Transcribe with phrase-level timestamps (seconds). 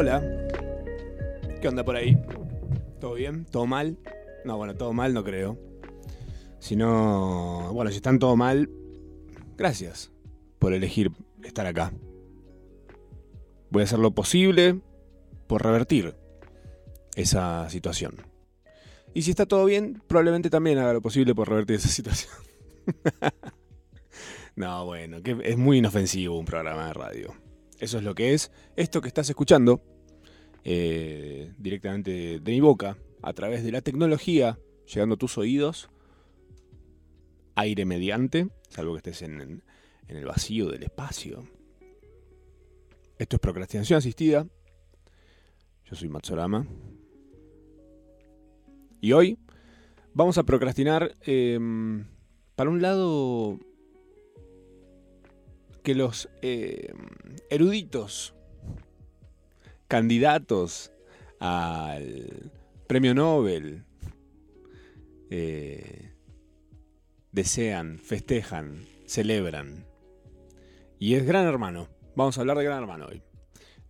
[0.00, 0.22] Hola.
[1.60, 2.16] ¿Qué onda por ahí?
[3.00, 3.44] ¿Todo bien?
[3.46, 3.98] ¿Todo mal?
[4.44, 5.58] No, bueno, todo mal no creo.
[6.60, 8.70] Si no, bueno, si están todo mal,
[9.56, 10.12] gracias
[10.60, 11.10] por elegir
[11.42, 11.92] estar acá.
[13.70, 14.80] Voy a hacer lo posible
[15.48, 16.14] por revertir
[17.16, 18.22] esa situación.
[19.14, 22.32] Y si está todo bien, probablemente también haga lo posible por revertir esa situación.
[24.54, 27.47] no, bueno, que es muy inofensivo un programa de radio.
[27.78, 28.50] Eso es lo que es.
[28.76, 29.82] Esto que estás escuchando
[30.64, 35.90] eh, directamente de mi boca, a través de la tecnología, llegando a tus oídos,
[37.54, 39.62] aire mediante, salvo que estés en,
[40.08, 41.48] en el vacío del espacio.
[43.18, 44.46] Esto es procrastinación asistida.
[45.84, 46.66] Yo soy Matsorama.
[49.00, 49.38] Y hoy
[50.14, 51.58] vamos a procrastinar eh,
[52.54, 53.58] para un lado
[55.82, 56.92] que los eh,
[57.50, 58.34] eruditos
[59.88, 60.92] candidatos
[61.40, 62.50] al
[62.86, 63.84] premio Nobel
[65.30, 66.12] eh,
[67.32, 69.84] desean, festejan, celebran.
[70.98, 71.88] Y es Gran Hermano.
[72.16, 73.22] Vamos a hablar de Gran Hermano hoy.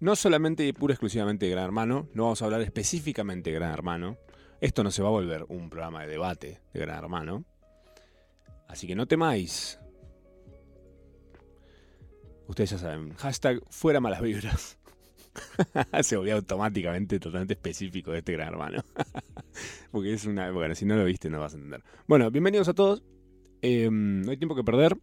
[0.00, 3.72] No solamente y pura exclusivamente de Gran Hermano, no vamos a hablar específicamente de Gran
[3.72, 4.18] Hermano.
[4.60, 7.44] Esto no se va a volver un programa de debate de Gran Hermano.
[8.68, 9.80] Así que no temáis.
[12.48, 14.78] Ustedes ya saben, hashtag fuera malas vibras.
[16.02, 18.82] se volvió automáticamente totalmente específico de este gran hermano.
[19.92, 20.50] Porque es una.
[20.50, 21.84] Bueno, si no lo viste, no vas a entender.
[22.06, 23.02] Bueno, bienvenidos a todos.
[23.60, 24.96] Eh, no hay tiempo que perder.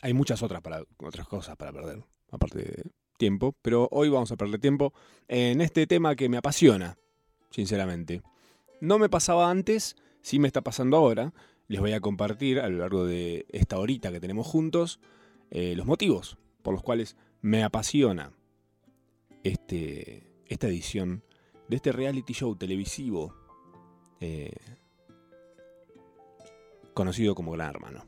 [0.00, 3.54] Hay muchas otras, para, otras cosas para perder, aparte de tiempo.
[3.60, 4.94] Pero hoy vamos a perder tiempo
[5.28, 6.96] en este tema que me apasiona,
[7.50, 8.22] sinceramente.
[8.80, 11.34] No me pasaba antes, sí me está pasando ahora.
[11.68, 15.00] Les voy a compartir a lo largo de esta horita que tenemos juntos
[15.50, 18.32] eh, los motivos por los cuales me apasiona
[19.42, 21.22] este, esta edición
[21.68, 23.34] de este reality show televisivo
[24.20, 24.52] eh,
[26.94, 28.04] conocido como Gran Hermano.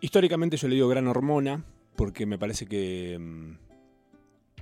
[0.00, 1.64] Históricamente yo le digo Gran Hormona
[1.96, 3.58] porque me parece que mm,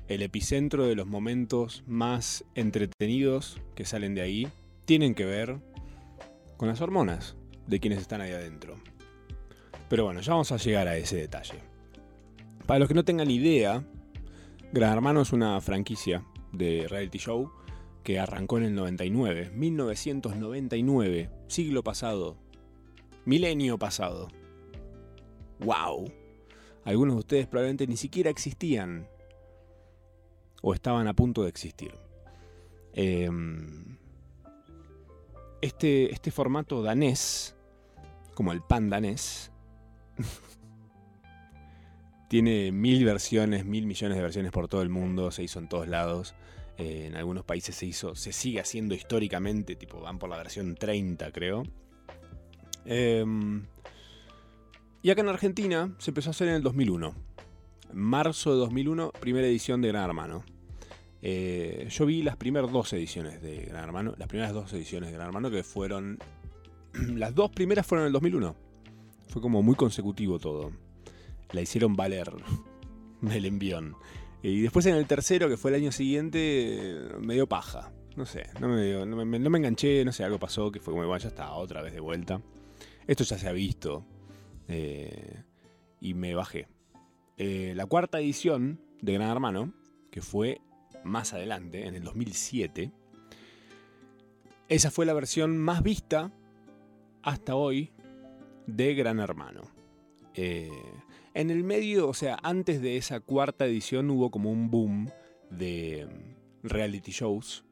[0.08, 4.48] el epicentro de los momentos más entretenidos que salen de ahí
[4.84, 5.60] tienen que ver
[6.56, 7.36] con las hormonas
[7.66, 8.76] de quienes están ahí adentro.
[9.88, 11.60] Pero bueno, ya vamos a llegar a ese detalle.
[12.66, 13.84] Para los que no tengan idea,
[14.72, 17.52] Gran Hermano es una franquicia de reality show
[18.02, 22.36] que arrancó en el 99, 1999, siglo pasado,
[23.24, 24.28] milenio pasado.
[25.60, 26.12] ¡Wow!
[26.84, 29.08] Algunos de ustedes probablemente ni siquiera existían
[30.62, 31.94] o estaban a punto de existir.
[32.92, 33.98] Em,
[35.60, 37.56] este, este formato danés,
[38.34, 39.52] como el pan danés,
[42.28, 45.88] tiene mil versiones, mil millones de versiones por todo el mundo, se hizo en todos
[45.88, 46.34] lados.
[46.78, 50.74] Eh, en algunos países se hizo, se sigue haciendo históricamente, tipo van por la versión
[50.74, 51.62] 30 creo.
[52.84, 53.64] Em,
[55.02, 57.14] y acá en Argentina se empezó a hacer en el 2001.
[57.92, 60.44] Marzo de 2001, primera edición de Gran Hermano.
[61.22, 65.16] Eh, yo vi las primeras dos ediciones de Gran Hermano, las primeras dos ediciones de
[65.16, 66.18] Gran Hermano que fueron...
[66.92, 68.65] las dos primeras fueron en el 2001.
[69.28, 70.72] Fue como muy consecutivo todo.
[71.52, 72.32] La hicieron valer
[73.30, 73.96] el envión.
[74.42, 77.92] Y después en el tercero, que fue el año siguiente, me dio paja.
[78.16, 81.28] No sé, no me, me, enganché, no sé, algo pasó que fue como, bueno, ya
[81.28, 82.40] está, otra vez de vuelta.
[83.06, 84.06] Esto ya se ha visto.
[84.68, 85.42] Eh,
[86.00, 86.68] y me bajé.
[87.36, 89.74] Eh, la cuarta edición de Gran Hermano,
[90.10, 90.60] que fue
[91.04, 92.90] más adelante, en el 2007,
[94.68, 96.32] esa fue la versión más vista
[97.22, 97.92] hasta hoy
[98.66, 99.62] de Gran Hermano.
[100.34, 100.70] Eh,
[101.34, 105.10] en el medio, o sea, antes de esa cuarta edición hubo como un boom
[105.50, 107.64] de mm, reality shows.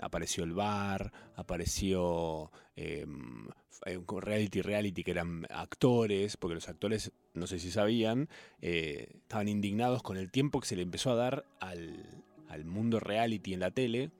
[0.00, 3.48] Apareció el bar, apareció em,
[3.86, 8.28] eh, reality reality que eran actores, porque los actores, no sé si sabían,
[8.60, 12.98] eh, estaban indignados con el tiempo que se le empezó a dar al, al mundo
[13.00, 14.10] reality en la tele.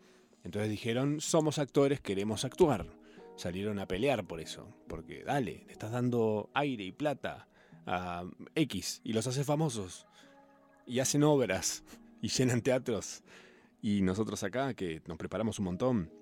[0.45, 3.00] Entonces dijeron, somos actores, queremos actuar
[3.41, 4.69] salieron a pelear por eso.
[4.87, 7.49] Porque dale, le estás dando aire y plata
[7.87, 10.07] a X y los hace famosos.
[10.87, 11.83] Y hacen obras
[12.21, 13.23] y llenan teatros.
[13.83, 16.13] Y nosotros acá, que nos preparamos un montón,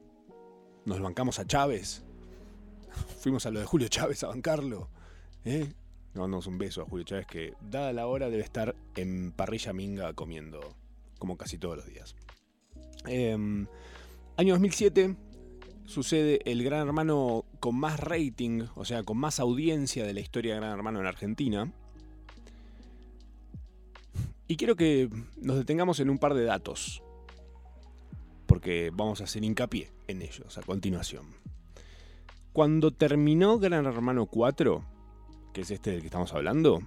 [0.85, 2.05] nos bancamos a Chávez.
[3.21, 4.89] Fuimos a lo de Julio Chávez a bancarlo.
[5.45, 5.73] ¿eh?
[6.15, 10.13] Mandamos un beso a Julio Chávez que, dada la hora, debe estar en parrilla minga
[10.13, 10.61] comiendo,
[11.19, 12.15] como casi todos los días.
[13.07, 13.67] Em,
[14.37, 15.17] año 2007,
[15.89, 20.53] sucede el Gran Hermano con más rating, o sea, con más audiencia de la historia
[20.53, 21.73] de Gran Hermano en Argentina.
[24.47, 25.09] Y quiero que
[25.41, 27.03] nos detengamos en un par de datos,
[28.47, 31.27] porque vamos a hacer hincapié en ellos a continuación.
[32.53, 34.85] Cuando terminó Gran Hermano 4,
[35.55, 36.81] que es este del que estamos hablando,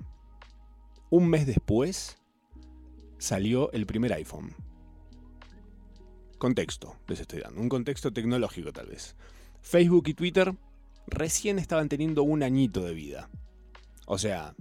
[1.10, 2.18] un mes después
[3.18, 4.56] salió el primer iPhone.
[6.42, 9.16] Contexto, les estoy dando, un contexto tecnológico tal vez.
[9.62, 10.56] Facebook y Twitter
[11.06, 13.30] recién estaban teniendo un añito de vida.
[14.08, 14.56] O sea,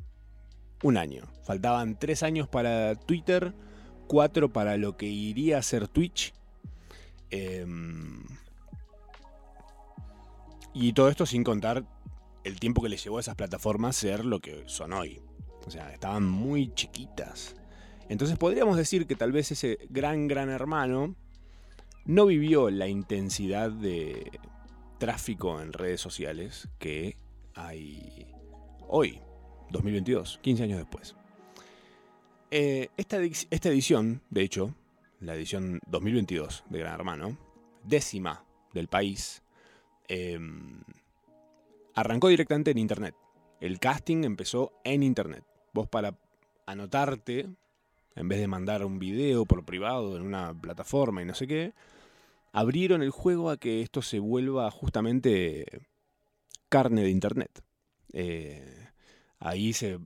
[0.83, 1.27] un año.
[1.43, 3.55] Faltaban tres años para Twitter,
[4.09, 6.35] cuatro para lo que iría a ser Twitch.
[7.31, 8.25] Em,
[10.75, 11.87] y todo esto sin contar
[12.45, 15.23] el tiempo que les llevó a esas plataformas ser lo que son hoy.
[15.67, 17.57] O sea, estaban muy chiquitas.
[18.11, 21.17] Entonces podríamos decir que tal vez ese gran, gran hermano
[22.05, 24.39] no vivió la intensidad de
[24.99, 27.17] tráfico en redes sociales que
[27.55, 28.27] hay
[28.89, 29.21] hoy.
[29.71, 31.15] 2022, 15 años después.
[32.51, 34.75] Eh, esta, edición, de hecho,
[35.21, 37.39] la edición 2022 de Gran Hermano,
[37.85, 38.45] décima
[38.75, 39.43] del país,
[40.09, 40.83] em,
[41.95, 43.15] arrancó directamente en Internet.
[43.61, 45.45] El casting empezó en Internet.
[45.73, 46.19] Vos para
[46.67, 47.49] anotarte,
[48.21, 51.75] en vez de mandar un video por privado en una plataforma y no sé qué,
[52.53, 55.67] abrieron el juego a que esto se vuelva justamente
[56.69, 57.63] carne de Internet.
[58.13, 58.81] Eh,
[59.41, 59.99] Ahí se,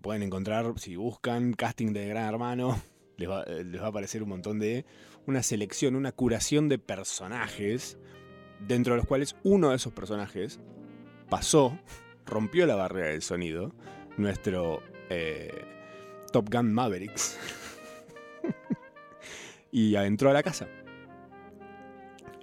[0.00, 2.80] pueden encontrar, si buscan casting de Gran Hermano,
[3.16, 4.86] les va, a aparecer un montón de.
[5.26, 7.98] Una selección, una curación de personajes,
[8.60, 10.60] dentro de los cuales uno de esos personajes
[11.28, 11.76] pasó,
[12.26, 13.74] rompió la barrera del sonido,
[14.16, 15.50] nuestro eh,
[16.36, 17.38] Top Gun Mavericks,
[19.72, 20.68] y entró a la casa.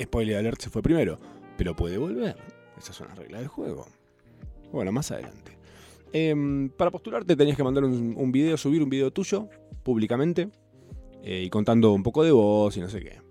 [0.01, 1.19] Spoiler alert se fue primero,
[1.59, 2.35] pero puede volver.
[2.75, 3.85] Esa es una regla del juego.
[4.71, 5.55] Bueno, más adelante.
[6.11, 9.47] Em, para postularte tenías que mandar un, video, subir un video tuyo
[9.83, 10.49] públicamente
[11.21, 13.21] eh, y contando un poco de voz y no sé qué.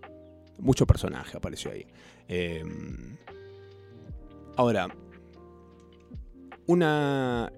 [0.61, 1.85] Mucho personaje apareció ahí.
[2.29, 3.17] Em,
[4.55, 4.95] ahora,
[6.69, 7.53] una...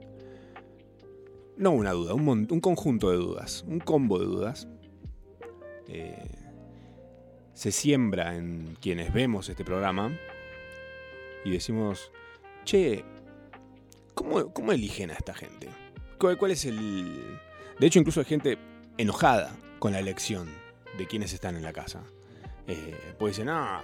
[1.57, 4.69] No una duda, un, conjunto de dudas, un combo de dudas.
[5.89, 6.31] Eh,
[7.53, 10.19] se siembra en quienes vemos este programa
[11.45, 12.11] y decimos,
[12.65, 13.05] che,
[14.15, 15.69] ¿Cómo, eligen a esta gente?
[16.19, 17.39] ¿Cuál, es el...?
[17.79, 18.59] De hecho, incluso hay gente
[18.97, 20.49] enojada con la elección
[20.97, 22.03] de quienes están en la casa.
[22.67, 23.83] Eh, pues dicen, ah,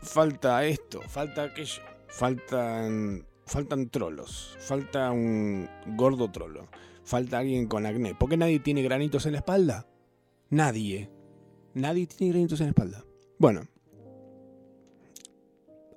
[0.00, 6.68] falta esto, falta aquello, faltan, faltan trolos, falta un gordo trolo,
[7.02, 8.14] falta alguien con acné.
[8.14, 9.88] ¿Por qué nadie tiene granitos en la espalda?
[10.50, 11.10] Nadie.
[11.74, 13.04] Nadie tiene granitos en la espalda.
[13.38, 13.66] Bueno,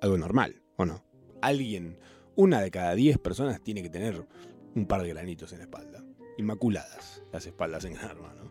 [0.00, 1.04] algo normal, ¿o no?
[1.42, 1.96] Alguien
[2.34, 4.26] una de cada diez personas tiene que tener
[4.74, 6.04] un par de granitos en la espalda.
[6.36, 8.50] Inmaculadas las espaldas en arma, ¿no?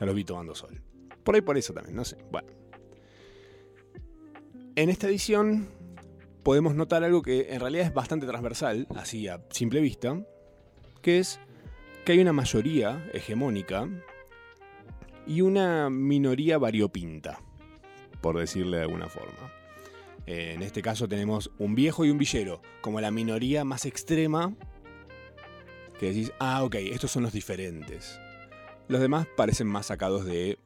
[0.00, 0.82] Ya los vi tomando sol.
[1.22, 2.16] Por ahí por eso también, no sé.
[2.32, 2.48] Bueno.
[4.74, 5.68] En esta edición
[6.42, 10.20] podemos notar algo que en realidad es bastante transversal, así a simple vista,
[11.00, 11.40] que es
[12.04, 13.88] que hay una mayoría hegemónica
[15.26, 17.40] y una minoría variopinta,
[18.20, 19.52] por decirle de alguna forma.
[20.26, 24.54] Eh, en este caso tenemos un viejo y un villero, como la minoría más extrema,
[25.98, 28.18] que decís, ah, ok, estos son los diferentes.
[28.88, 30.58] Los demás parecen más sacados de...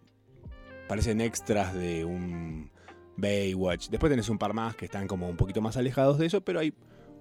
[0.89, 2.71] parecen extras de un
[3.17, 3.89] Baywatch.
[3.89, 6.61] Después tenés un par más que están como un poquito más alejados de eso, pero
[6.61, 6.75] hay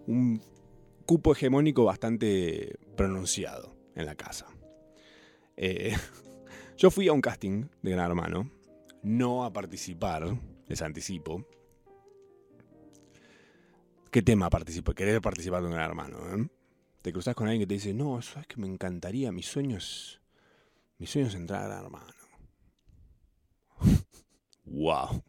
[0.08, 0.42] un
[1.06, 4.48] cupo hegemónico bastante pronunciado en la casa.
[5.58, 5.96] Eh,
[6.78, 8.52] yo fui a un casting de Gran Hermano,
[9.04, 10.38] no a participar,
[10.68, 11.46] les anticipo,
[14.16, 14.96] ¿Qué tema participar?
[14.96, 16.18] Querer participar de un gran hermano.
[16.34, 16.48] ¿eh?
[17.02, 20.22] Te cruzas con alguien que te dice, no, sabes que me encantaría, mis sueños,
[21.00, 22.14] mis sueños entrar a gran hermano.
[24.64, 25.22] wow.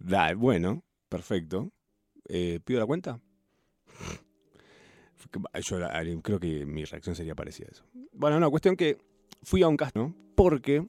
[0.00, 1.70] Da, bueno, perfecto.
[2.28, 3.20] Eh, ¿Pido la cuenta?
[5.62, 5.80] Yo
[6.22, 7.84] creo que mi reacción sería parecida a eso.
[8.12, 8.98] Bueno, no, cuestión que
[9.42, 10.14] fui a un cast, ¿no?
[10.34, 10.84] Porque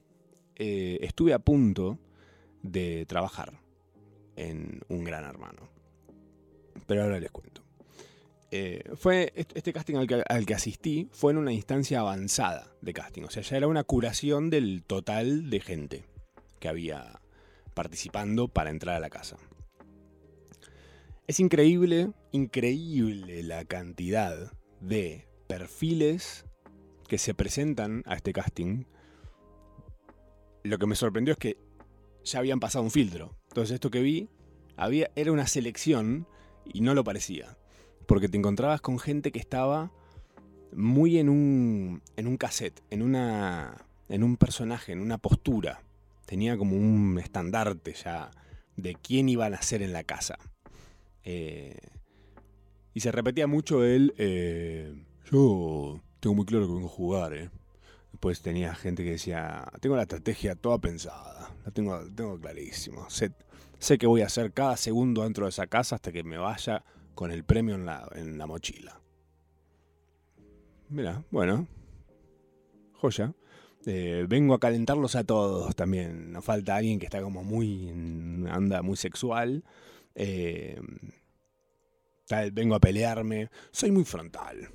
[0.56, 1.98] eh, estuve a punto
[2.62, 3.60] de trabajar
[4.34, 5.72] en un gran hermano
[6.86, 7.62] pero ahora les cuento.
[8.50, 10.06] Eh, fue este casting al
[10.44, 14.50] que, asistí fue en una instancia avanzada de casting, o sea, ya era una curación
[14.50, 16.04] del total de gente
[16.60, 17.21] que había
[17.72, 19.36] participando para entrar a la casa.
[21.26, 26.44] Es increíble, increíble la cantidad de perfiles
[27.08, 28.84] que se presentan a este casting.
[30.64, 31.56] Lo que me sorprendió es que
[32.24, 33.36] ya habían pasado un filtro.
[33.48, 34.28] Entonces esto que vi
[35.14, 36.26] era una selección
[36.64, 37.56] y no lo parecía.
[38.06, 39.92] Porque te encontrabas con gente que estaba
[40.74, 45.82] muy en un, en un cassette, en una, en un personaje, en una postura.
[46.32, 48.30] Tenía como un estandarte ya
[48.78, 50.38] de quién iba a nacer en la casa.
[51.24, 51.76] Eh,
[52.94, 54.94] y se repetía mucho el, eh,
[55.30, 57.50] yo tengo muy claro que vengo a jugar, ¿eh?
[58.12, 63.10] Después tenía gente que decía, tengo la estrategia toda pensada, la tengo, tengo clarísimo.
[63.10, 63.32] Sé,
[63.78, 66.82] sé que voy a hacer cada segundo dentro de esa casa hasta que me vaya
[67.14, 68.98] con el premio en la, en la mochila.
[70.88, 71.68] Mira, bueno,
[72.94, 73.34] joya.
[73.86, 76.32] Eh, vengo a calentarlos a todos también.
[76.32, 77.88] Nos falta alguien que está como muy.
[78.50, 79.64] anda muy sexual.
[80.14, 80.80] Eh,
[82.26, 83.50] tal, vengo a pelearme.
[83.70, 84.68] Soy muy frontal.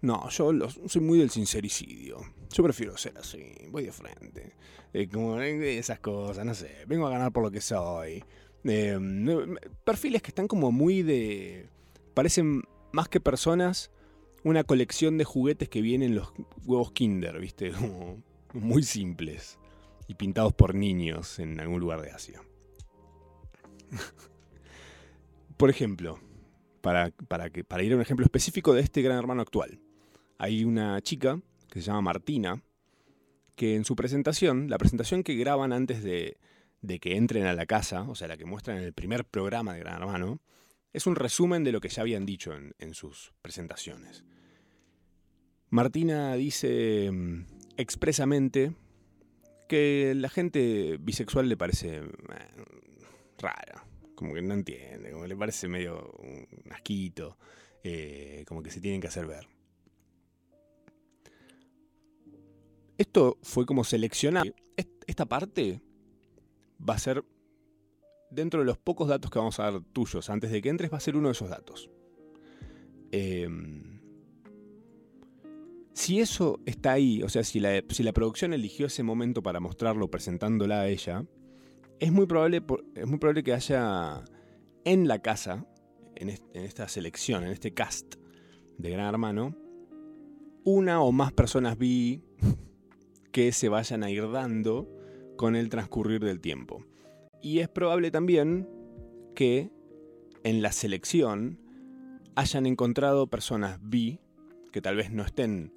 [0.00, 0.52] No, yo
[0.86, 2.18] soy muy del sincericidio.
[2.52, 4.56] Yo prefiero ser así, voy de frente.
[4.92, 6.84] Eh, como esas cosas, no sé.
[6.86, 8.24] Vengo a ganar por lo que soy.
[9.84, 11.68] perfiles que están como muy de.
[12.14, 13.90] Parecen más que personas
[14.44, 16.32] una colección de juguetes que vienen los
[16.66, 17.72] huevos Kinder, ¿viste?
[18.54, 19.58] muy simples
[20.08, 22.42] y pintados por niños en algún lugar de Asia.
[25.56, 26.18] por ejemplo,
[26.80, 29.80] para, para, que, para ir a un ejemplo específico de este gran hermano actual,
[30.38, 32.62] hay una chica que se llama Martina,
[33.54, 36.38] que en su presentación, la presentación que graban antes de,
[36.82, 39.74] de que entren a la casa, o sea, la que muestran en el primer programa
[39.74, 40.40] de Gran Hermano,
[40.92, 44.24] es un resumen de lo que ya habían dicho en, sus presentaciones.
[45.70, 47.10] Martina dice
[47.76, 48.74] expresamente
[49.68, 52.02] que la gente bisexual le parece eh,
[53.38, 57.38] rara, como que no entiende, como que le parece medio un asquito,
[57.82, 59.48] eh, como que se tienen que hacer ver.
[62.98, 64.54] Esto fue como seleccionar.
[65.06, 65.80] Esta parte
[66.88, 67.24] va a ser
[68.30, 70.98] dentro de los pocos datos que vamos a dar tuyos antes de que entres, va
[70.98, 71.90] a ser uno de esos datos.
[73.10, 73.91] Em,
[75.94, 77.82] si eso está ahí, o sea, si la,
[78.12, 81.24] producción eligió ese momento para mostrarlo presentándola a ella,
[82.00, 82.62] es muy probable,
[82.94, 84.24] es muy probable que haya
[84.84, 85.66] en la casa,
[86.16, 88.14] en, en esta selección, en este cast
[88.78, 89.56] de Gran Hermano,
[90.64, 92.22] una o más personas vi
[93.32, 94.88] que se vayan a ir dando
[95.36, 96.84] con el transcurrir del tiempo.
[97.42, 98.68] Y es probable también
[99.34, 99.70] que
[100.44, 101.58] en la selección
[102.34, 104.20] hayan encontrado personas bi
[104.72, 105.72] que tal vez no estén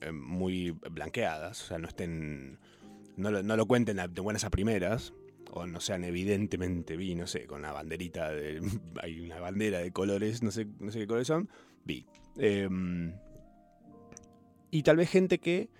[0.00, 2.58] eh, muy blanqueadas, o sea, no estén.
[3.16, 5.12] No lo, cuenten de buenas a primeras,
[5.50, 8.62] o no sean evidentemente bi, no sé, con la banderita de.
[9.02, 11.48] hay una bandera de colores, no sé, no sé qué colores son,
[11.84, 12.06] bi.
[12.36, 13.14] Em,
[14.70, 15.70] y tal vez gente que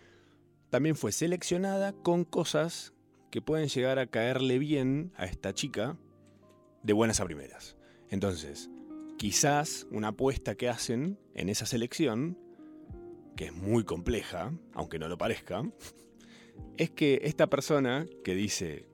[0.71, 2.93] también fue seleccionada con cosas
[3.31, 5.97] que pueden llegar a caerle bien a esta chica
[6.83, 7.77] de buenas a primeras.
[8.11, 8.71] Entonces,
[9.19, 12.39] quizás una apuesta que hacen en esa selección,
[13.39, 15.63] que es muy compleja, aunque no lo parezca,
[16.77, 18.89] es que esta persona que dice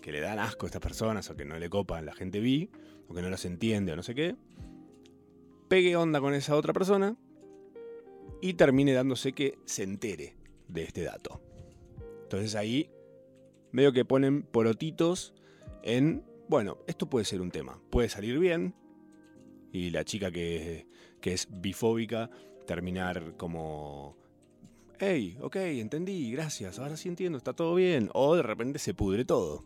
[0.00, 2.70] que le dan asco a estas personas o que no le copan la gente vi,
[3.08, 4.36] o que no las entiende o no sé qué,
[5.68, 7.14] pegue onda con esa otra persona
[8.40, 10.34] y termine dándose que se entere
[10.66, 11.42] de este dato.
[12.22, 12.90] Entonces ahí
[13.70, 15.34] medio que ponen porotitos
[15.82, 18.74] en, bueno, esto puede ser un tema, puede salir bien,
[19.72, 20.86] y la chica que,
[21.20, 22.30] que es bifóbica
[22.70, 24.16] terminar como,
[25.00, 29.24] hey, ok, entendí, gracias, ahora sí entiendo, está todo bien, o de repente se pudre
[29.24, 29.64] todo.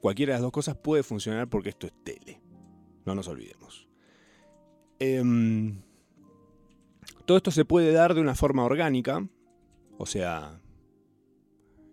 [0.00, 2.40] Cualquiera de las dos cosas puede funcionar porque esto es tele,
[3.04, 3.86] no nos olvidemos.
[4.98, 5.82] Em,
[7.26, 9.28] todo esto se puede dar de una forma orgánica,
[9.98, 10.62] o sea,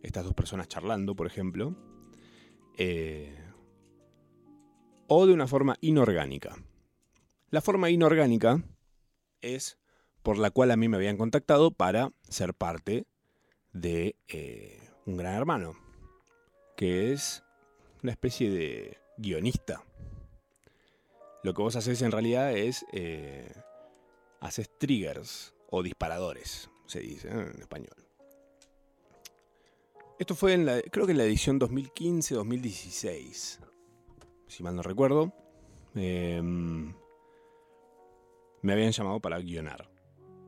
[0.02, 1.76] estas dos personas charlando, por ejemplo,
[2.78, 3.38] eh,
[5.08, 6.56] o de una forma inorgánica.
[7.50, 8.64] La forma inorgánica
[9.42, 9.78] es
[10.24, 13.06] por la cual a mí me habían contactado para ser parte
[13.74, 15.76] de eh, un gran hermano,
[16.76, 17.44] que es
[18.04, 19.84] una especie de guionista.
[21.44, 23.52] Lo que vos haces en realidad es, eh,
[24.40, 27.96] haces triggers o disparadores, se dice en español.
[30.20, 33.60] Esto fue en la, creo que en la edición 2015-2016,
[34.48, 35.32] si mal no recuerdo.
[35.96, 36.94] Em,
[38.62, 39.90] me habían llamado para guionar.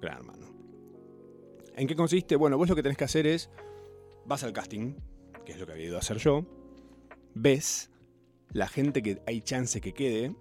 [0.02, 0.48] Gran hermano.
[1.76, 2.36] ¿En qué consiste?
[2.36, 3.50] Bueno, vos lo que tenés que hacer es,
[4.26, 4.96] vas al casting,
[5.46, 6.46] que es lo que había ido a hacer yo,
[7.34, 7.90] ves
[8.52, 10.36] la gente que hay chance que quede,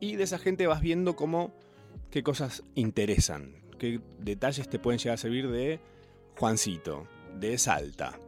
[0.00, 1.52] y de esa gente vas viendo cómo,
[2.10, 5.80] qué cosas interesan, qué detalles te pueden llegar a servir de
[6.36, 7.08] Juancito,
[7.38, 8.18] de Salta,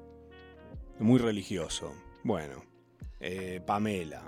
[0.98, 1.94] muy religioso.
[2.24, 2.64] Bueno,
[3.20, 4.24] eh, Pamela,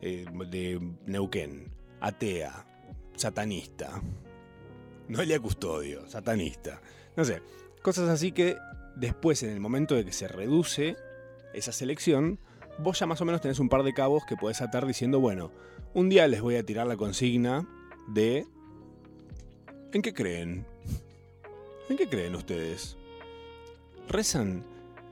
[0.00, 2.66] eh, de Neuquén, atea,
[3.16, 4.00] satanista.
[5.08, 6.80] Noelia Custodio, satanista.
[7.16, 7.42] No sé,
[7.82, 8.58] Cosas así que
[8.94, 10.96] después, en el momento de que se reduce
[11.52, 12.38] esa selección,
[12.78, 15.50] vos ya más o menos tenés un par de cabos que podés atar diciendo, bueno,
[15.92, 17.68] un día les voy a tirar la consigna
[18.06, 18.46] de...
[19.92, 20.64] ¿En qué creen?
[21.88, 22.96] ¿En qué creen ustedes?
[24.08, 24.64] Rezan,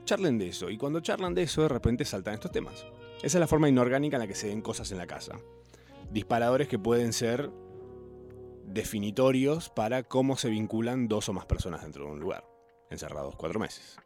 [0.05, 2.85] charlen de eso, y cuando charlan de eso, de repente saltan estos temas.
[3.17, 5.37] Esa es la forma inorgánica en la que se ven cosas en la casa.
[6.09, 7.51] Disparadores que pueden ser
[8.73, 12.45] definitorios para cómo se vinculan dos o más personas dentro de un lugar,
[12.89, 13.97] encerrados cuatro meses.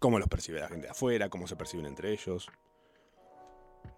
[0.00, 2.48] Cómo los percibe la gente de afuera, cómo se perciben entre ellos.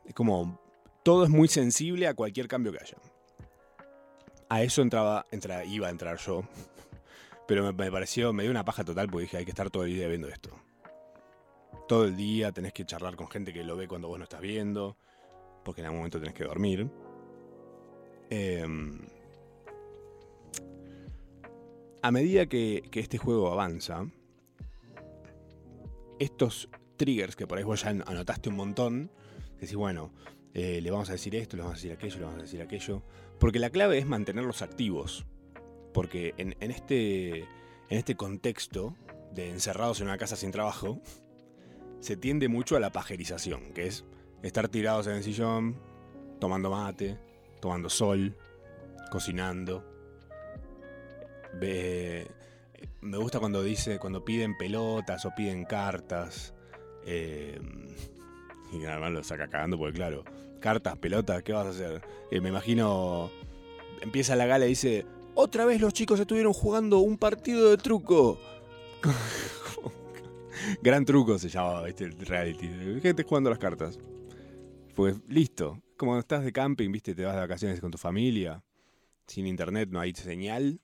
[0.05, 0.61] Es como.
[1.03, 2.97] Todo es muy sensible a cualquier cambio que haya.
[4.51, 6.43] A eso entraba, entra, iba a entrar yo.
[7.49, 9.85] Pero me, me, pareció, me dio una paja total porque dije, hay que estar todo
[9.85, 10.51] el día viendo esto.
[11.89, 14.41] Todo el día tenés que charlar con gente que lo ve cuando vos no estás
[14.41, 14.97] viendo.
[15.65, 16.91] Porque en algún momento tenés que dormir.
[18.29, 18.67] Eh,
[22.03, 24.07] a medida que, este juego avanza,
[26.19, 29.11] estos triggers que por ahí vos ya anotaste un montón,
[29.59, 30.13] decís, bueno,
[30.55, 32.63] eh, le vamos a decir esto, le vamos a decir aquello, le vamos a decir
[32.63, 33.03] aquello.
[33.39, 35.27] Porque la clave es mantenerlos activos.
[35.95, 37.47] Porque en, en, este, en
[37.89, 38.95] este contexto
[39.33, 41.01] de encerrados en una casa sin trabajo,
[42.01, 44.05] se tiende mucho a la pajerización, que es
[44.43, 45.81] estar tirados en el sillón,
[46.39, 47.19] tomando mate,
[47.61, 48.37] tomando sol,
[49.11, 49.90] cocinando.
[51.59, 56.55] Me gusta cuando dice, cuando piden pelotas o piden cartas.
[57.07, 57.61] Eh,
[58.73, 60.25] y además lo saca cagando porque claro,
[60.61, 62.03] cartas, pelotas, ¿qué vas a hacer?
[62.31, 63.31] Eh, me imagino,
[64.01, 68.39] empieza la gala y dice, otra vez los chicos estuvieron jugando un partido de truco.
[70.83, 71.89] Gran truco se llamaba.
[71.89, 72.69] El reality.
[73.01, 73.99] Gente jugando las cartas.
[74.95, 75.83] Pues listo.
[75.97, 77.15] Como estás de camping, ¿viste?
[77.15, 78.63] Te vas de vacaciones con tu familia.
[79.27, 80.81] Sin internet no hay señal.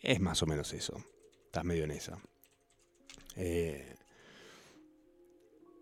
[0.00, 0.96] Es más o menos eso.
[1.46, 2.18] Estás medio en esa.
[3.36, 3.94] Eh,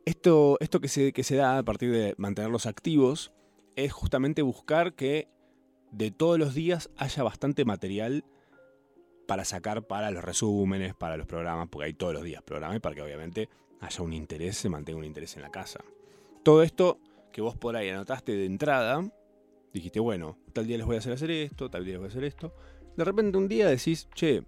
[0.05, 3.33] esto, esto que, se, que se da a partir de mantenerlos activos
[3.77, 5.29] es justamente buscar que
[5.91, 8.25] de todos los días haya bastante material
[9.27, 12.95] para sacar para los resúmenes, para los programas, porque hay todos los días programas para
[12.95, 13.49] que obviamente
[13.81, 15.81] haya un interés, se mantenga un interés en la casa.
[16.43, 16.99] Todo esto
[17.33, 19.09] que vos por ahí anotaste de entrada,
[19.73, 22.11] dijiste, bueno, tal día les voy a hacer hacer esto, tal día les voy a
[22.11, 22.55] hacer esto.
[22.97, 24.45] De repente un día decís, che,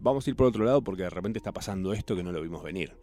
[0.00, 2.40] vamos a ir por otro lado porque de repente está pasando esto que no lo
[2.42, 2.96] vimos venir.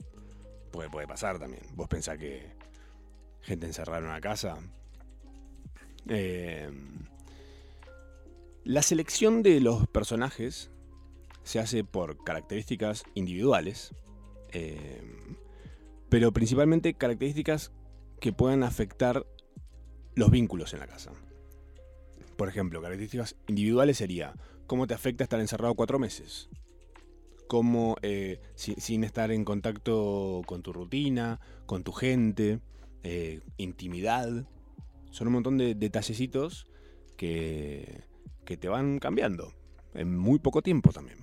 [0.72, 1.64] Puede pasar también.
[1.74, 2.52] Vos pensás que
[3.42, 4.58] gente encerrada en una casa.
[6.10, 6.70] Eh,
[8.64, 10.70] la selección de los personajes
[11.44, 13.96] se hace por características individuales,
[14.52, 15.02] eh,
[16.10, 17.72] pero principalmente características
[18.20, 19.26] que puedan afectar
[20.16, 21.12] los vínculos en la casa.
[22.38, 24.36] Por ejemplo, características individuales sería
[24.68, 26.50] cómo te afecta estar encerrado cuatro meses,
[27.48, 32.60] cómo eh, si, sin estar en contacto con tu rutina, con tu gente,
[33.04, 34.46] eh, intimidad.
[35.10, 36.68] Son un montón de detallecitos
[37.16, 38.04] que,
[38.46, 39.54] que te van cambiando
[39.94, 41.18] en muy poco tiempo también.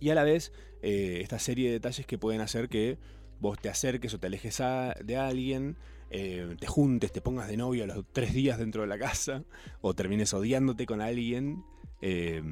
[0.00, 2.98] Y a la vez, eh, esta serie de detalles que pueden hacer que
[3.40, 4.60] vos te acerques o te alejes
[5.04, 5.76] de alguien,
[6.10, 9.44] eh, te juntes, te pongas de novio a los tres días dentro de la casa,
[9.80, 11.64] o termines odiándote con alguien,
[12.00, 12.42] eh,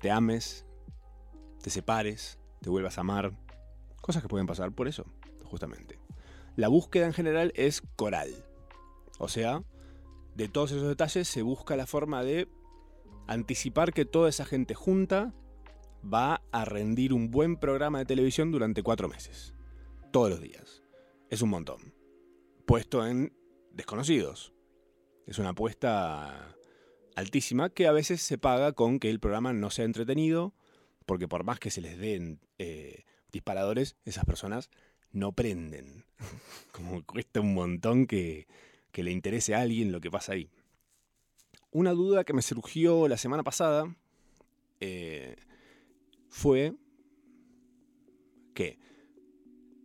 [0.00, 0.66] te ames,
[1.62, 3.32] te separes, te vuelvas a amar.
[4.00, 5.04] Cosas que pueden pasar por eso,
[5.44, 5.98] justamente.
[6.54, 8.30] La búsqueda en general es coral.
[9.18, 9.62] O sea,
[10.34, 12.48] de todos esos detalles se busca la forma de
[13.26, 15.34] anticipar que toda esa gente junta
[16.04, 19.54] va a rendir un buen programa de televisión durante cuatro meses.
[20.12, 20.82] Todos los días.
[21.30, 21.95] Es un montón.
[22.66, 23.32] Puesto en
[23.70, 24.52] desconocidos.
[25.24, 26.56] Es una apuesta
[27.14, 30.52] altísima que a veces se paga con que el programa no sea entretenido,
[31.06, 34.68] porque por más que se les den eh, disparadores, esas personas
[35.12, 36.06] no prenden.
[36.72, 38.48] Como cuesta un montón que,
[38.90, 40.50] que le interese a alguien lo que pasa ahí.
[41.70, 43.94] Una duda que me surgió la semana pasada
[44.80, 45.36] eh,
[46.28, 46.74] fue
[48.54, 48.80] que,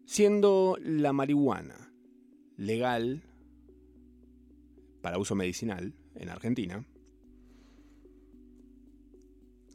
[0.07, 1.90] siendo la marihuana
[2.61, 3.23] legal
[5.01, 6.85] para uso medicinal en Argentina,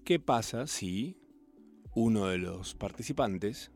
[0.05, 1.19] ¿qué pasa si
[1.95, 3.73] uno de los participantes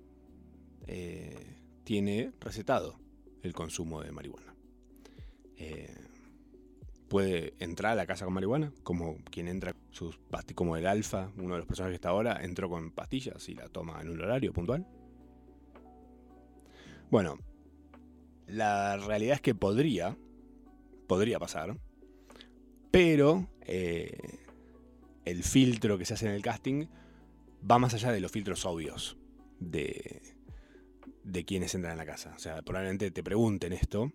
[0.86, 3.00] eh, tiene recetado
[3.42, 4.54] el consumo de marihuana?
[5.56, 5.92] Eh,
[7.08, 10.20] puede entrar a la casa con marihuana, como quien entra sus
[10.54, 13.68] como el alfa, uno de los personajes que está ahora, entró con pastillas y la
[13.68, 14.86] toma en un horario puntual.
[17.10, 17.40] Bueno,
[18.50, 20.16] la realidad es que podría,
[21.06, 21.78] podría pasar,
[22.90, 24.40] pero eh,
[25.24, 26.86] el filtro que se hace en el casting
[27.68, 29.16] va más allá de los filtros obvios
[29.58, 30.22] de,
[31.24, 32.32] de quienes entran en la casa.
[32.34, 34.12] O sea, probablemente te pregunten esto.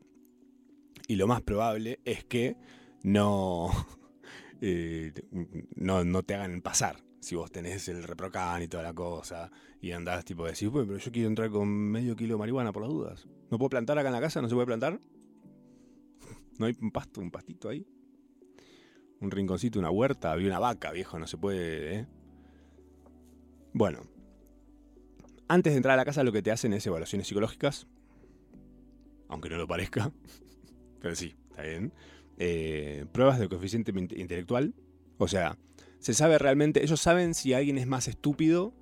[1.07, 2.57] Y lo más probable es que
[3.03, 3.69] no,
[4.61, 5.13] eh,
[5.75, 6.97] no, no, te hagan pasar.
[7.25, 9.49] Si vos tenés el reprocan y toda la cosa.
[9.81, 12.83] Y andás tipo de decir, pero yo quiero entrar con medio kilo de marihuana por
[12.83, 13.27] las dudas.
[13.49, 14.43] ¿No puedo plantar acá en la casa?
[14.43, 14.99] ¿No se puede plantar?
[16.59, 17.83] ¿No hay un pasto, un pastito ahí?
[19.21, 22.07] Un rinconcito, una huerta, había una vaca, viejo, no se puede, ¿eh?
[23.73, 24.03] Bueno,
[25.47, 27.87] antes de entrar a la casa lo que te hacen es evaluaciones psicológicas,
[29.29, 30.11] aunque no lo parezca,
[31.01, 31.91] pero sí, está bien.
[32.37, 34.75] Eh, pruebas de coeficiente intelectual,
[35.17, 35.57] o sea,
[36.05, 38.75] se sabe realmente, ellos saben si alguien es más estúpido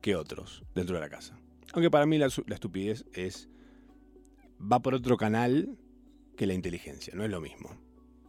[0.00, 1.36] que otros dentro de la casa.
[1.72, 3.48] Aunque para mí la, estupidez es
[4.60, 5.76] va por otro canal
[6.36, 7.70] que la inteligencia, no es lo mismo.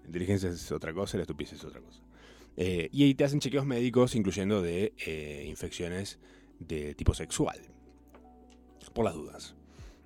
[0.01, 2.01] La inteligencia es otra cosa, la estupidez es otra cosa.
[2.57, 6.17] Eh, y ahí te hacen chequeos médicos, incluyendo de eh, infecciones
[6.57, 7.59] de tipo sexual.
[8.91, 9.53] Por las dudas.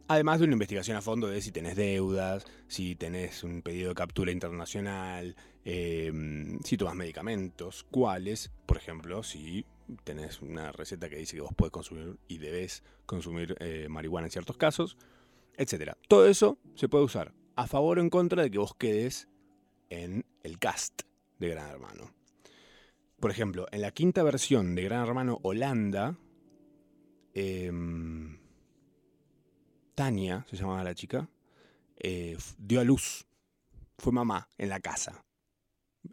[0.09, 3.95] Además de una investigación a fondo de si tenés deudas, si tenés un pedido de
[3.95, 9.65] captura internacional, em, si tomas medicamentos, cuáles, por ejemplo, si
[10.03, 14.31] tenés una receta que dice que vos podés consumir y debes consumir eh, marihuana en
[14.31, 14.97] ciertos casos,
[15.57, 15.93] etc.
[16.07, 19.27] Todo eso se puede usar a favor o en contra de que vos quedes
[19.89, 21.01] en el cast
[21.39, 22.13] de Gran Hermano.
[23.19, 26.17] Por ejemplo, en la quinta versión de Gran Hermano Holanda,
[27.37, 28.39] Em,
[29.93, 31.29] Tania, se llamaba la chica,
[31.97, 33.27] eh, dio a luz.
[33.97, 35.24] Fue mamá en la casa.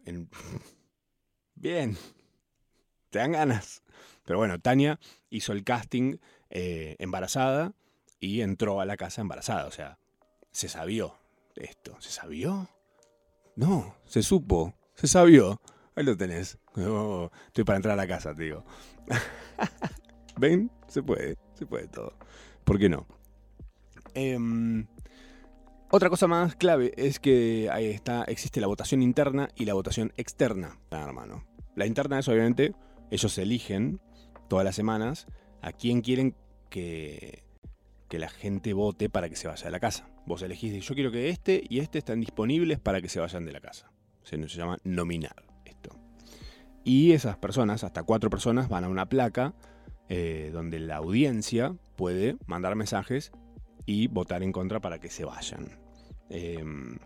[1.55, 1.97] Bien.
[3.09, 3.83] Te dan ganas.
[4.25, 6.17] Pero bueno, Tania hizo el casting
[6.49, 7.73] eh, embarazada
[8.19, 9.67] y entró a la casa embarazada.
[9.67, 9.99] O sea,
[10.51, 11.15] se sabió
[11.55, 11.95] esto.
[11.99, 12.69] ¿Se sabió?
[13.55, 14.73] No, se supo.
[14.95, 15.61] Se sabió.
[15.95, 16.57] Ahí lo tenés.
[16.75, 18.65] Oh, estoy para entrar a la casa, te digo.
[20.37, 20.71] ¿Ven?
[20.87, 22.13] Se puede, se puede todo.
[22.63, 23.05] ¿Por qué no?
[24.15, 24.87] Em,
[25.95, 30.79] otra cosa más clave es que está, existe la votación interna y la votación externa,
[30.89, 31.45] hermano.
[31.75, 32.73] La interna es obviamente,
[33.11, 34.01] ellos eligen
[34.49, 35.27] todas las semanas
[35.61, 36.35] a quién quieren
[36.71, 37.43] que,
[38.09, 40.09] que la gente vote para que se vaya de la casa.
[40.25, 43.51] Vos elegís, yo quiero que este y este estén disponibles para que se vayan de
[43.51, 43.91] la casa.
[44.23, 45.91] Se, se llama nominar esto.
[46.83, 49.53] Y esas personas, hasta cuatro personas, van a una placa
[50.09, 53.31] eh, donde la audiencia puede mandar mensajes
[53.85, 55.82] y votar en contra para que se vayan.
[56.29, 56.97] Em,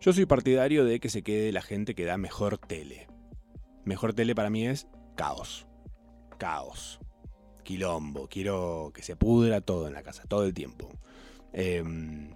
[0.00, 3.08] yo soy partidario de que se quede la gente que da mejor tele.
[3.84, 5.66] Mejor tele para mí es caos.
[6.38, 7.00] Caos.
[7.64, 8.28] Quilombo.
[8.28, 10.90] Quiero que se pudra todo en la casa, todo el tiempo.
[11.52, 12.30] Em,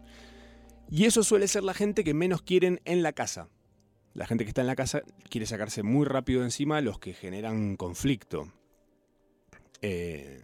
[0.90, 3.48] y eso suele ser la gente que menos quieren en la casa.
[4.12, 7.76] La gente que está en la casa quiere sacarse muy rápido encima los que generan
[7.76, 8.52] conflicto.
[9.82, 10.42] Eh,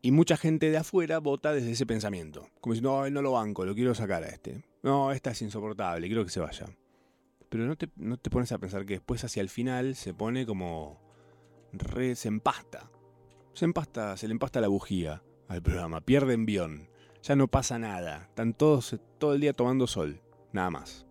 [0.00, 2.48] y mucha gente de afuera vota desde ese pensamiento.
[2.60, 4.62] Como diciendo, no, no lo banco, lo quiero sacar a este.
[4.82, 6.66] No, esta es insoportable, quiero que se vaya.
[7.48, 10.46] Pero no te, no te pones a pensar que después hacia el final se pone
[10.46, 11.00] como...
[11.72, 12.90] Re, se empasta.
[13.52, 16.00] Se empasta, se le empasta la bujía al programa.
[16.00, 16.88] Pierde envión.
[17.22, 18.24] Ya no pasa nada.
[18.28, 20.20] Están todos todo el día tomando sol.
[20.52, 21.06] Nada más.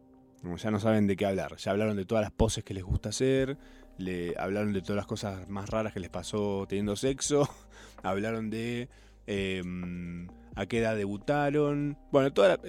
[0.58, 1.56] Ya no saben de qué hablar.
[1.58, 3.58] Ya hablaron de todas las poses que les gusta hacer
[4.02, 7.48] le hablaron de todas las cosas más raras que les pasó teniendo sexo,
[8.04, 8.90] hablaron de
[9.28, 12.60] em, a qué edad debutaron, bueno, toda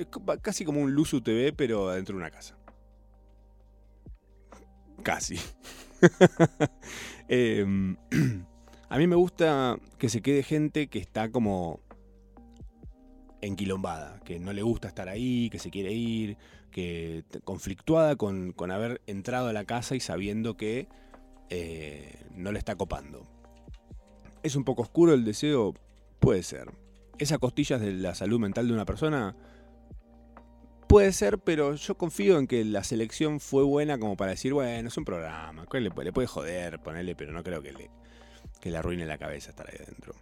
[0.41, 2.57] casi como un Luzu TV, pero adentro de una casa.
[5.03, 5.39] Casi.
[7.29, 7.97] Em,
[8.89, 11.81] a mí me gusta que se quede gente que está como
[13.41, 16.37] enquilombada, que no le gusta estar ahí, que se quiere ir,
[16.71, 20.89] que conflictuada con, con haber entrado a la casa y sabiendo que
[21.51, 23.27] eh, no le está copando.
[24.43, 25.75] ¿Es un poco oscuro el deseo?
[26.19, 26.82] Puede ser.
[27.19, 29.37] ¿Esas costillas de la salud mental de una persona?
[30.89, 34.89] Puede ser, pero yo confío en que la selección fue buena como para decir, bueno,
[34.89, 37.91] es un programa, le, le puede joder, ponerle, pero no creo que le,
[38.61, 40.15] que arruine la cabeza estar ahí adentro.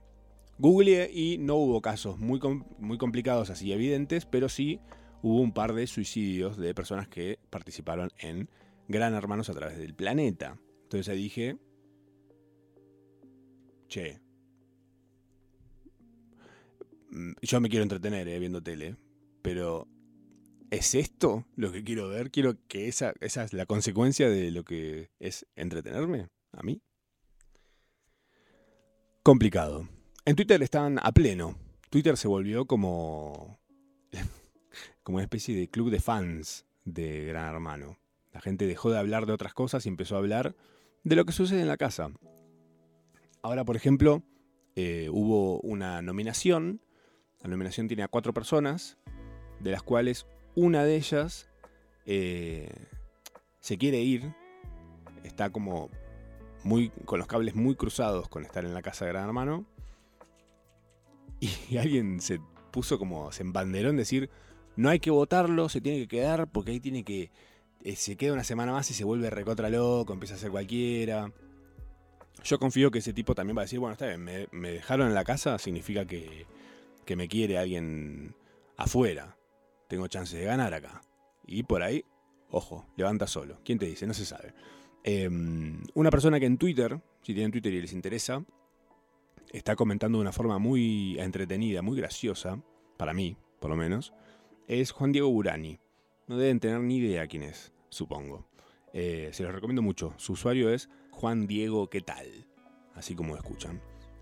[0.59, 2.39] Google y no hubo casos muy,
[2.79, 4.79] muy complicados así evidentes, pero sí
[5.23, 8.49] hubo un par de suicidios de personas que participaron en
[8.87, 10.59] Gran Hermanos a través del planeta.
[10.83, 11.57] Entonces ahí dije,
[13.89, 14.21] che,
[17.43, 18.97] yo me quiero entretener eh, viendo tele,
[19.43, 19.89] pero
[20.71, 22.31] ¿es esto lo que quiero ver?
[22.31, 26.81] Quiero que esa, esa es la consecuencia de lo que es entretenerme a mí.
[29.23, 29.89] Complicado.
[30.25, 31.57] En Twitter están a pleno.
[31.91, 33.61] Twitter se volvió como,
[35.03, 37.99] como una especie de club de fans de Gran Hermano.
[38.33, 40.55] La gente dejó de hablar de otras cosas y empezó a hablar
[41.03, 42.13] de lo que sucede en la casa.
[43.43, 44.23] Ahora, por ejemplo,
[44.77, 46.81] eh, hubo una nominación.
[47.43, 48.99] La nominación tiene a cuatro personas,
[49.61, 51.49] de las cuales una de ellas
[52.07, 52.69] eh,
[53.61, 54.35] se quiere ir.
[55.25, 55.91] Está como
[56.63, 59.65] muy, con los cables muy cruzados con estar en la casa de Gran Hermano.
[61.41, 64.31] Y alguien se puso como, se embanderó en decir,
[64.77, 67.31] no hay que votarlo, se tiene que quedar porque ahí tiene que...
[67.83, 71.33] eh, se queda una semana más y se vuelve recontra loco, empieza a ser cualquiera.
[72.45, 75.09] Yo confío que ese tipo también va a decir, bueno, está bien, me, me dejaron
[75.09, 76.47] en la casa, significa que,
[77.05, 78.35] que me quiere alguien
[78.77, 79.37] afuera.
[79.89, 81.01] Tengo chance de ganar acá.
[81.47, 82.05] Y por ahí,
[82.51, 83.61] ojo, levanta solo.
[83.65, 84.07] ¿Quién te dice?
[84.07, 84.55] No se sabe.
[85.03, 85.29] Eh,
[85.95, 88.45] una persona que en Twitter, si tienen Twitter y les interesa,
[89.53, 92.63] está comentando de una forma muy entretenida, muy graciosa,
[92.97, 94.13] para mí, por lo menos,
[94.69, 95.81] es Juan Diego Burani.
[96.29, 98.47] No deben tener ni idea quién es, supongo.
[98.93, 100.15] Eh, se los recomiendo mucho.
[100.17, 102.47] Su usuario es Juan Diego ¿qué tal?
[102.95, 103.81] Así como escuchan.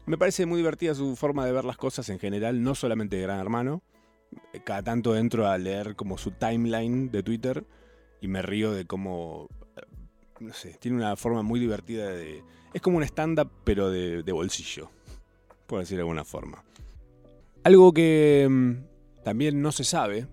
[0.08, 3.22] Me parece muy divertida su forma de ver las cosas en general, no solamente de
[3.22, 3.82] Gran Hermano.
[4.64, 7.66] Cada tanto entro a leer como su timeline de Twitter
[8.22, 9.82] y me río de cómo, eh,
[10.40, 12.42] no sé, tiene una forma muy divertida de...
[12.72, 14.90] Es como un stand-up pero de, de bolsillo,
[15.66, 16.64] por decir de alguna forma.
[17.64, 20.26] Algo que mm, también no se sabe,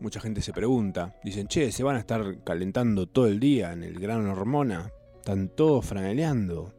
[0.00, 3.84] mucha gente se pregunta, dicen, che, se van a estar calentando todo el día en
[3.84, 6.74] el Gran Hormona, están todos franeleando,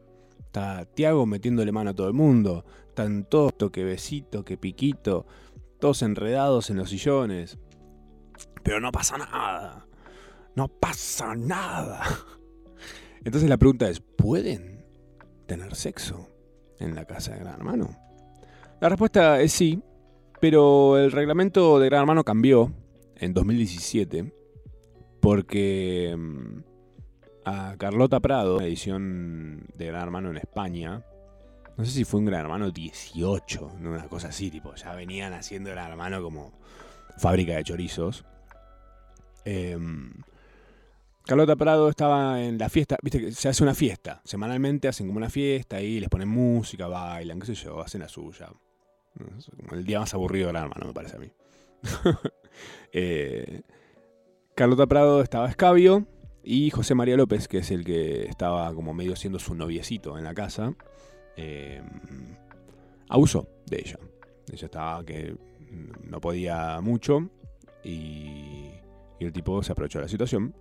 [0.56, 5.26] está Tiago metiéndole mano a todo el mundo, están todos que besito, que piquito,
[5.78, 7.58] todos enredados en los sillones.
[8.62, 9.86] Pero no pasa nada,
[10.54, 12.02] no pasa nada.
[13.24, 14.82] Entonces la pregunta es, ¿pueden
[15.44, 16.26] tener sexo
[16.78, 17.94] en la casa de Gran Hermano?
[18.80, 19.82] La respuesta es sí,
[20.40, 22.72] pero el reglamento de Gran Hermano cambió
[23.16, 24.32] en 2017
[25.20, 26.60] porque mm,
[27.46, 31.04] a Carlota Prado, la edición de Gran Hermano en España,
[31.76, 33.90] no sé si fue un Gran Hermano 18, ¿no?
[33.90, 36.52] una cosa así, tipo, ya venían haciendo Gran Hermano como
[37.18, 38.24] fábrica de chorizos.
[39.44, 40.12] Em,
[41.24, 45.18] Carlota Prado estaba en la fiesta, viste que se hace una fiesta, semanalmente hacen como
[45.18, 48.48] una fiesta y les ponen música, bailan, qué sé yo, hacen la suya.
[49.70, 51.30] el día más aburrido de Gran Hermano, me parece a mí.
[52.90, 53.60] Eh,
[54.54, 56.06] Carlota Prado estaba escabio
[56.48, 60.22] y José María López, que es el que estaba como medio siendo su noviecito en
[60.22, 60.74] la casa,
[61.36, 61.82] eh,
[63.08, 63.98] abusó de ella.
[64.52, 65.36] Ella estaba que
[66.04, 67.28] no podía mucho
[67.82, 68.70] y,
[69.18, 70.54] y el tipo se aprovechó de la situación.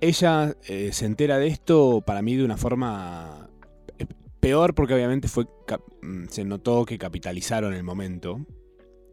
[0.00, 3.48] Ella eh, se entera de esto para mí de una forma
[4.00, 4.06] eh,
[4.40, 5.46] peor porque obviamente fue
[6.02, 8.44] mm, se notó que capitalizaron el momento,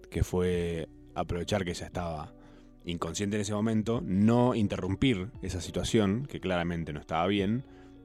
[0.09, 2.33] que fue aprovechar que ella estaba
[2.85, 7.63] inconsciente en ese momento, no interrumpir esa situación, que claramente no estaba bien,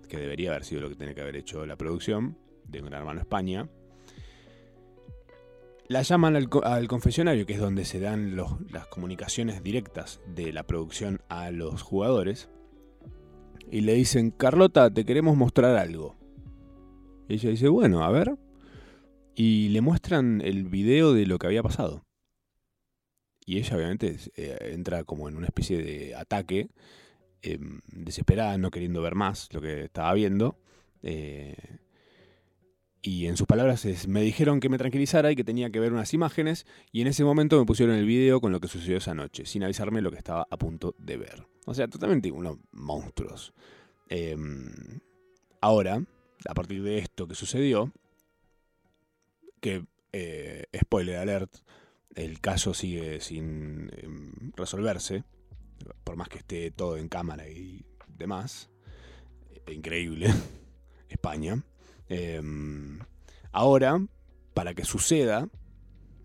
[0.09, 3.21] que debería haber sido lo que tenía que haber hecho la producción de Gran Hermano
[3.21, 3.69] España.
[5.89, 10.65] La llaman al, al confesionario, que es donde se dan las comunicaciones directas de la
[10.65, 12.51] producción a los jugadores,
[13.71, 16.17] y le dicen, Carlota, te queremos mostrar algo.
[17.29, 18.37] Y ella dice, bueno, a ver.
[19.35, 22.03] Y le muestran el video de lo que había pasado.
[23.49, 26.69] Y ella obviamente eh, entra como en una especie de ataque,
[27.41, 30.59] eh, desesperada, no queriendo ver más lo que estaba viendo.
[31.03, 31.57] eh,
[33.01, 35.95] y en sus palabras es, me dijeron que me tranquilizara y que tenía que ver
[35.95, 39.15] unas imágenes, y en ese momento me pusieron el video con lo que sucedió esa
[39.15, 41.47] noche, sin avisarme lo que estaba a punto de ver.
[41.65, 43.55] O sea, totalmente unos monstruos.
[44.11, 44.37] Eh,
[45.63, 46.05] ahora,
[46.47, 47.95] a partir de esto que sucedió,
[49.63, 51.57] que, eh, spoiler alert,
[52.15, 55.25] el caso sigue sin em, resolverse,
[56.05, 58.71] por más que esté todo en cámara y demás.
[59.67, 60.33] Eh, Increíble.
[61.09, 61.63] España.
[62.09, 62.99] Em,
[63.53, 64.05] ahora,
[64.55, 65.49] para que suceda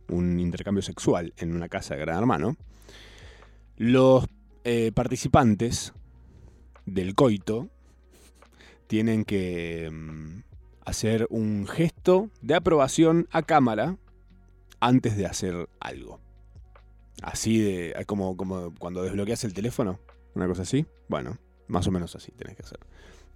[0.09, 2.57] un intercambio sexual en una casa de Gran Hermano,
[3.77, 4.25] los
[4.63, 5.93] eh, participantes
[6.85, 7.69] del coito
[8.87, 10.43] tienen que em,
[10.85, 13.97] hacer un gesto de aprobación a cámara
[14.83, 16.19] antes de hacer algo.
[17.21, 18.03] Así de.
[18.05, 19.99] Como, cuando desbloqueas el teléfono.
[20.35, 20.85] Una cosa así.
[21.07, 22.79] Bueno, más o menos así tenés que hacer.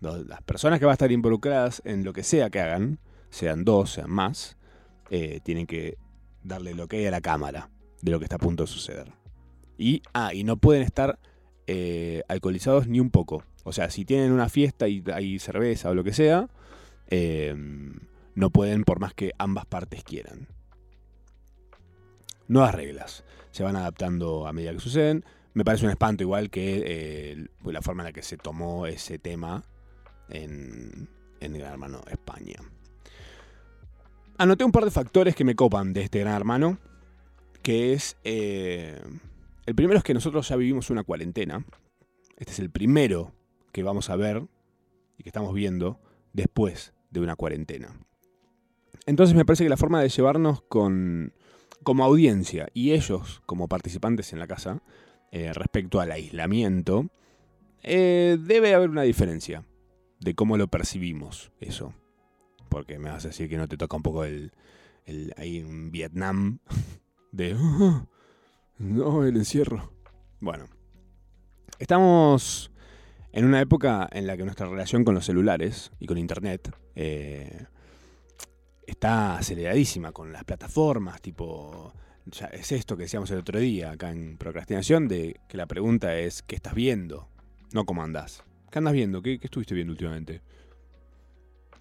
[0.02, 3.94] Las personas que van a estar involucradas en lo que sea que hagan, sean dos,
[3.94, 4.58] sean más,
[5.10, 5.98] eh, tienen que
[6.44, 7.70] darle lo que hay a la cámara
[8.02, 9.12] de lo que está a punto de suceder.
[9.78, 11.20] Y, ah, y no pueden estar
[11.66, 13.44] eh, alcoholizados ni un poco.
[13.64, 16.50] O sea, si tienen una fiesta y hay cerveza o lo que sea,
[17.10, 17.56] eh,
[18.36, 20.48] no pueden por más que ambas partes quieran.
[22.48, 23.24] Nuevas reglas.
[23.52, 25.26] Se van adaptando a medida que suceden.
[25.54, 29.18] Me parece un espanto igual que eh, la forma en la que se tomó ese
[29.20, 29.64] tema
[30.30, 32.60] en, Gran Hermano España.
[34.38, 36.78] anoté un par de factores que me copan de este gran hermano,
[37.64, 38.18] que es...
[38.24, 39.02] eh,
[39.66, 41.66] el primero es que nosotros ya vivimos una cuarentena.
[42.38, 43.34] Este es el primero
[43.74, 44.44] que vamos a ver
[45.18, 46.00] y que estamos viendo
[46.32, 47.94] después de una cuarentena.
[49.06, 51.34] Entonces me parece que la forma de llevarnos con,
[51.84, 54.82] como audiencia y ellos como participantes en la casa
[55.32, 57.10] eh, respecto al aislamiento,
[57.84, 59.63] eh, debe haber una diferencia
[60.20, 61.94] de cómo lo percibimos eso.
[62.70, 64.52] Porque me vas a decir que no te toca un poco el,
[65.06, 66.60] el ahí en Vietnam
[67.32, 68.06] de "Ah,
[68.78, 69.92] no el encierro.
[70.40, 70.66] Bueno,
[71.80, 72.72] estamos
[73.32, 77.66] en una época en la que nuestra relación con los celulares y con internet eh,
[78.88, 81.93] está aceleradísima con las plataformas, tipo,
[82.26, 86.17] ya es esto que decíamos el otro día acá en Procrastinación, de que la pregunta
[86.17, 87.28] es, ¿qué estás viendo?
[87.73, 88.43] No cómo andás.
[88.71, 89.21] ¿Qué andas viendo?
[89.21, 90.41] ¿Qué, qué estuviste viendo últimamente?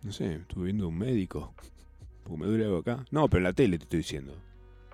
[0.03, 1.55] No sé, estuve viendo un médico.
[2.25, 3.05] Porque me duele algo acá.
[3.11, 4.37] No, pero en la tele te estoy diciendo.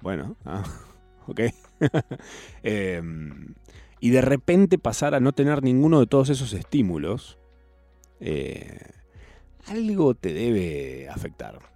[0.03, 0.65] Bueno, ah,
[1.27, 1.41] ok.
[2.63, 3.55] Em,
[4.01, 7.39] y de repente pasar a no tener ninguno de todos esos estímulos,
[8.21, 8.91] eh,
[9.67, 11.72] algo te debe afectar.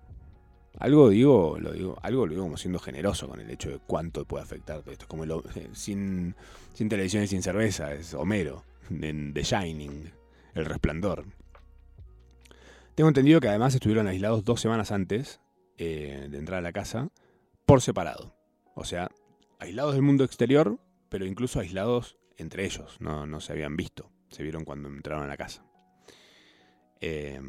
[0.79, 4.25] Algo digo, lo digo, algo lo digo como siendo generoso con el hecho de cuánto
[4.25, 4.93] puede afectarte.
[4.93, 6.35] Esto es como eh, sin,
[6.75, 10.11] sin televisión y sin cerveza, es Homero, The Shining,
[10.55, 11.25] El Resplandor.
[12.95, 15.41] Tengo entendido que además estuvieron aislados dos semanas antes
[15.79, 17.11] eh, de entrar a la casa,
[17.67, 18.35] por separado.
[18.75, 19.11] O sea,
[19.59, 22.97] aislados del mundo exterior, pero incluso aislados entre ellos.
[23.01, 24.11] No, no se habían visto.
[24.31, 25.65] Se vieron cuando entraron a la casa.
[27.01, 27.41] Eh,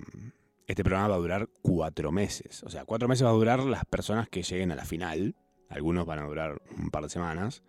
[0.68, 2.62] este programa va a durar cuatro meses.
[2.64, 5.36] O sea, cuatro meses va a durar las personas que lleguen a la final.
[5.70, 7.64] Algunos van a durar un par de semanas.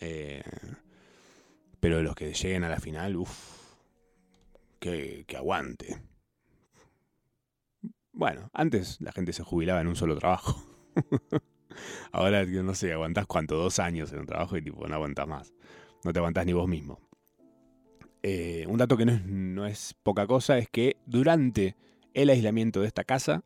[0.00, 0.42] Eh,
[1.78, 3.76] pero los que lleguen a la final, uff,
[4.80, 6.02] que, que aguante.
[8.12, 10.60] Bueno, antes la gente se jubilaba en un solo trabajo.
[12.12, 15.54] Ahora, no sé, aguantás cuánto, dos años en un trabajo y tipo, no aguantás más.
[16.04, 17.00] No te aguantás ni vos mismo.
[18.24, 21.76] Eh, un dato que no es, no es poca cosa es que durante
[22.14, 23.44] el aislamiento de esta casa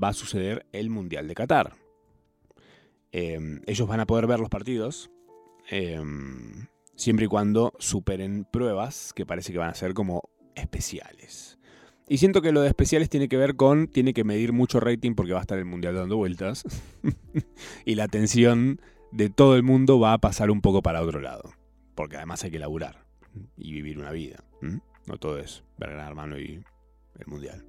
[0.00, 1.74] va a suceder el Mundial de Qatar.
[3.12, 5.10] Eh, ellos van a poder ver los partidos
[5.70, 6.00] eh,
[6.94, 11.58] siempre y cuando superen pruebas que parece que van a ser como especiales.
[12.08, 15.14] Y siento que lo de especiales tiene que ver con, tiene que medir mucho rating
[15.14, 16.64] porque va a estar el Mundial dando vueltas.
[17.84, 18.80] y la atención
[19.12, 21.52] de todo el mundo va a pasar un poco para otro lado.
[21.94, 23.04] Porque además hay que laburar
[23.56, 24.42] y vivir una vida.
[25.06, 26.62] No todo es ver Hermano y
[27.18, 27.64] el Mundial.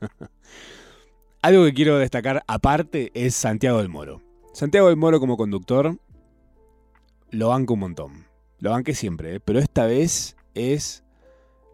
[1.42, 4.22] Algo que quiero destacar aparte es Santiago del Moro.
[4.52, 5.98] Santiago del Moro como conductor
[7.30, 8.26] lo banco un montón.
[8.58, 9.40] Lo banqué siempre, ¿eh?
[9.40, 11.04] pero esta vez es...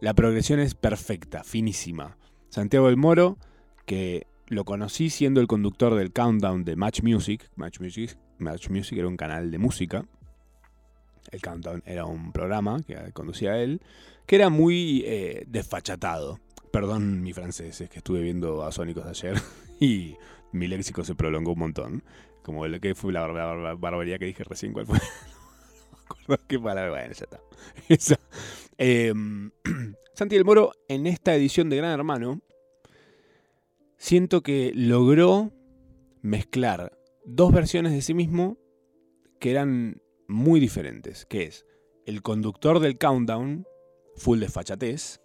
[0.01, 2.19] La progresión es perfecta, finísima.
[2.51, 3.39] Santiago del Moro,
[3.87, 7.51] que lo conocí siendo el conductor del countdown de Match Music.
[7.57, 10.05] Match Music, Match Music era un canal de música.
[11.31, 13.81] El countdown era un programa que conducía él,
[14.27, 16.39] que era muy eh, desfachatado.
[16.77, 19.35] Perdón mi francés, es que estuve viendo a Sónicos ayer
[19.81, 20.15] y
[20.53, 22.05] mi léxico se prolongó un montón.
[22.43, 25.03] Como el que fue la, bar- bar- barbaridad que dije recién, me acuerdo
[26.47, 27.41] qué palabra, bueno, ya está.
[27.89, 28.21] Esa.
[28.77, 29.11] Eh,
[30.15, 32.43] Santi del Moro, en esta edición de Gran Hermano,
[33.97, 35.55] siento que logró
[36.21, 36.93] mezclar
[37.25, 38.59] dos versiones de sí mismo
[39.41, 41.65] que eran muy diferentes, que es
[42.05, 43.67] el conductor del Countdown,
[44.15, 45.23] full de fachatez,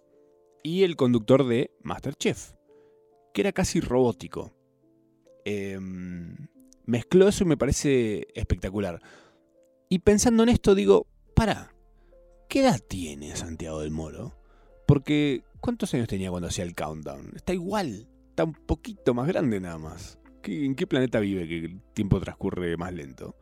[0.62, 2.52] y el conductor de Masterchef,
[3.34, 4.52] que era casi robótico.
[5.44, 5.78] Eh,
[6.86, 9.00] mezcló eso y me parece espectacular.
[9.88, 11.74] Y pensando en esto digo, para,
[12.48, 14.34] ¿qué edad tiene Santiago del Moro?
[14.86, 17.32] Porque, ¿cuántos años tenía cuando hacía el countdown?
[17.34, 20.18] Está igual, está un poquito más grande nada más.
[20.42, 23.36] ¿Qué- ¿En qué planeta vive que el tiempo transcurre más lento?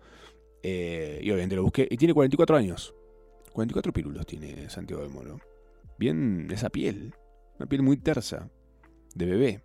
[0.62, 1.88] Eh, y obviamente lo busqué.
[1.90, 2.94] Y tiene 44 años.
[3.52, 5.40] 44 pirulos tiene Santiago del Moro.
[6.00, 7.14] Bien esa piel.
[7.58, 8.48] Una piel muy tersa.
[9.14, 9.62] De bebé.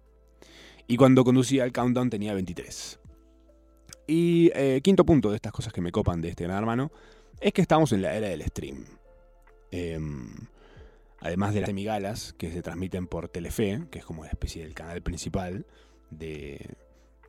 [0.86, 3.00] Y cuando conducía el countdown tenía 23.
[4.06, 6.92] Y eh, quinto punto de estas cosas que me copan de este gran hermano
[7.40, 8.84] es que estamos en la era del stream.
[9.72, 10.28] Em,
[11.22, 14.74] además de las semigalas que se transmiten por Telefe, que es como una especie del
[14.74, 15.66] canal principal
[16.12, 16.76] de,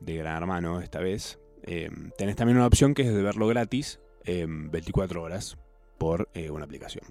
[0.01, 4.69] Gran Hermano esta vez, em, tenés también una opción que es de verlo gratis em,
[4.69, 5.57] 24 horas
[5.97, 7.05] por eh, una aplicación.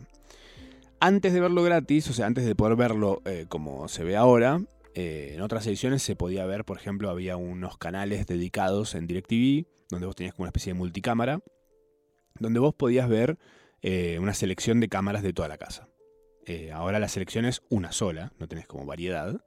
[0.98, 4.62] Antes de verlo gratis, o sea, antes de poder verlo eh, como se ve ahora,
[4.94, 9.66] eh, en otras ediciones se podía ver, por ejemplo, había unos canales dedicados en DirecTV,
[9.90, 11.40] donde vos tenías como una especie de multicámara,
[12.38, 13.38] donde vos podías ver
[13.82, 15.88] eh, una selección de cámaras de toda la casa.
[16.72, 19.44] Ahora la selección es una sola, no tenés como variedad.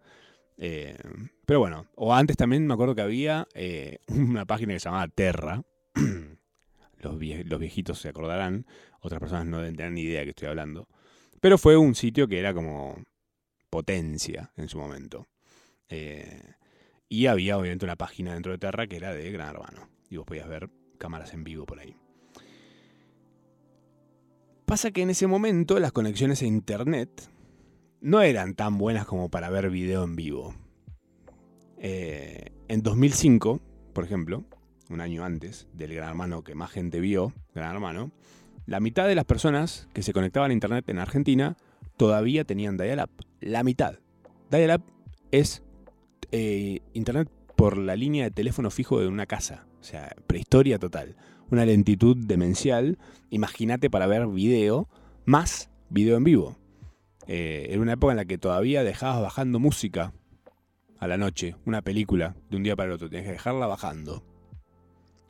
[0.58, 3.48] Pero bueno, o antes también me acuerdo que había
[4.10, 5.64] una página que se llamaba Terra.
[7.00, 8.66] los, viejitos se acordarán,
[9.00, 10.90] otras personas no deben tener ni idea de que estoy hablando.
[11.42, 12.98] Pero fue un sitio que era como
[13.70, 15.28] potencia en su momento.
[15.88, 16.54] Eh,
[17.08, 19.90] y había obviamente una página dentro de Terra que era de Gran Hermano.
[20.10, 21.96] Y vos podías ver cámaras en vivo por ahí.
[24.66, 27.10] Pasa que en ese momento las conexiones a internet
[28.02, 30.54] no eran tan buenas como para ver video en vivo.
[31.78, 33.62] Eh, en 2005,
[33.94, 34.44] por ejemplo,
[34.90, 38.12] un año antes del Gran Hermano que más gente vio, Gran Hermano,
[38.70, 41.58] la mitad de las personas que se conectaban a internet en Argentina
[41.98, 43.10] todavía tenían dial-up.
[43.42, 43.96] La mitad.
[44.52, 44.84] Dial-up
[45.32, 45.64] es
[46.32, 49.66] eh, internet por la línea de teléfono fijo de una casa.
[49.82, 51.16] O sea, prehistoria total.
[51.50, 53.00] Una lentitud demencial.
[53.32, 54.88] Imagínate para ver video
[55.26, 56.56] más video en vivo.
[57.26, 60.14] Eh, era una época en la que todavía dejabas bajando música
[61.00, 63.10] a la noche, una película, de un día para el otro.
[63.10, 64.24] Tenías que dejarla bajando.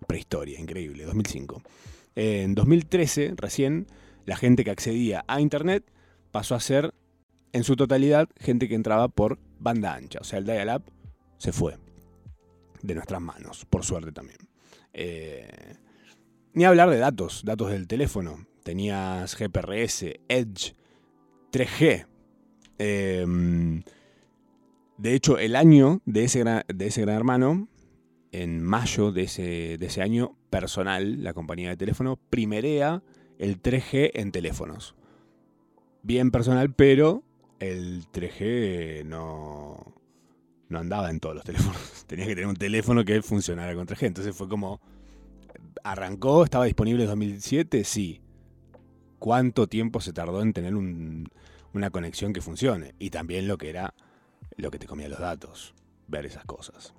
[0.08, 1.62] Prehistoria, increíble, 2005.
[2.20, 3.88] En 2013, recién,
[4.26, 5.90] la gente que accedía a Internet
[6.32, 6.94] pasó a ser,
[7.54, 10.20] en su totalidad, gente que entraba por banda ancha.
[10.20, 10.84] O sea, el dial-up
[11.38, 11.78] se fue
[12.82, 14.38] de nuestras manos, por suerte también.
[14.92, 15.48] Eh,
[16.54, 18.46] ni hablar de datos, datos del teléfono.
[18.64, 20.76] Tenías GPRS, Edge,
[21.54, 22.06] 3G.
[22.80, 23.82] Em,
[24.98, 27.70] de hecho, el año de ese, gran, de ese gran hermano,
[28.34, 33.04] en mayo de ese, de ese año, personal, la compañía de teléfono, primerea
[33.38, 34.96] el 3G en teléfonos.
[36.04, 37.24] Bien personal, pero
[37.60, 39.94] el 3G no,
[40.70, 42.04] no andaba en todos los teléfonos.
[42.08, 44.08] Tenías que tener un teléfono que funcionara con 3G.
[44.08, 44.80] Entonces fue como.
[45.84, 46.44] ¿Arrancó?
[46.44, 47.84] ¿Estaba disponible en 2007?
[47.84, 48.22] Sí.
[49.18, 52.96] ¿Cuánto tiempo se tardó en tener una conexión que funcione?
[53.00, 53.94] Y también lo que era
[54.56, 55.74] lo que te comía los datos.
[56.08, 56.94] Ver esas cosas.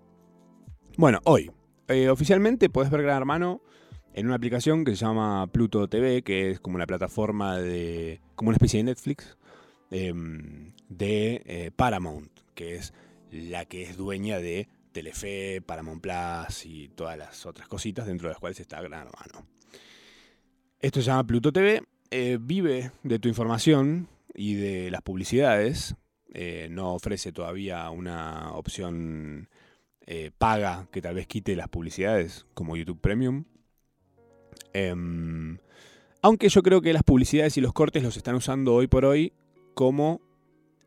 [0.96, 1.51] Bueno, hoy.
[1.91, 3.61] Eh, oficialmente puedes ver Gran Hermano
[4.14, 8.20] en una aplicación que se llama Pluto TV, que es como una plataforma de.
[8.36, 9.36] como una especie de Netflix
[9.91, 12.95] em, de eh, Paramount, que es
[13.32, 18.34] la que es dueña de Telefe, Paramount Plus y todas las otras cositas dentro de
[18.34, 19.49] las cuales está Gran Hermano.
[20.78, 21.82] Esto se llama Pluto TV,
[22.12, 25.97] eh, vive de tu información y de las publicidades,
[26.70, 29.49] no ofrece todavía una opción
[30.12, 33.44] eh, paga que tal vez quite las publicidades como YouTube Premium.
[34.72, 35.58] Em,
[36.20, 39.32] aunque yo creo que las publicidades y los cortes los están usando hoy por hoy
[39.74, 40.20] como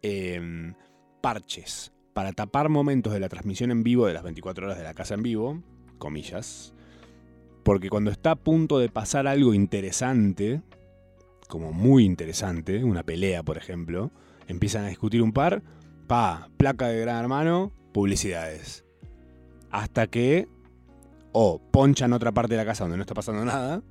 [0.01, 0.74] em,
[1.21, 4.93] parches para tapar momentos de la transmisión en vivo de las 24 horas de la
[4.93, 5.63] casa en vivo,
[5.99, 6.74] comillas,
[7.63, 10.61] porque cuando está a punto de pasar algo interesante,
[11.47, 14.11] como muy interesante, una pelea por ejemplo,
[14.49, 15.63] empiezan a discutir un par,
[16.07, 18.84] pa, placa de gran hermano, publicidades.
[19.74, 20.47] Hasta que
[21.34, 23.84] o ponchan otra parte de la casa donde no está pasando nada,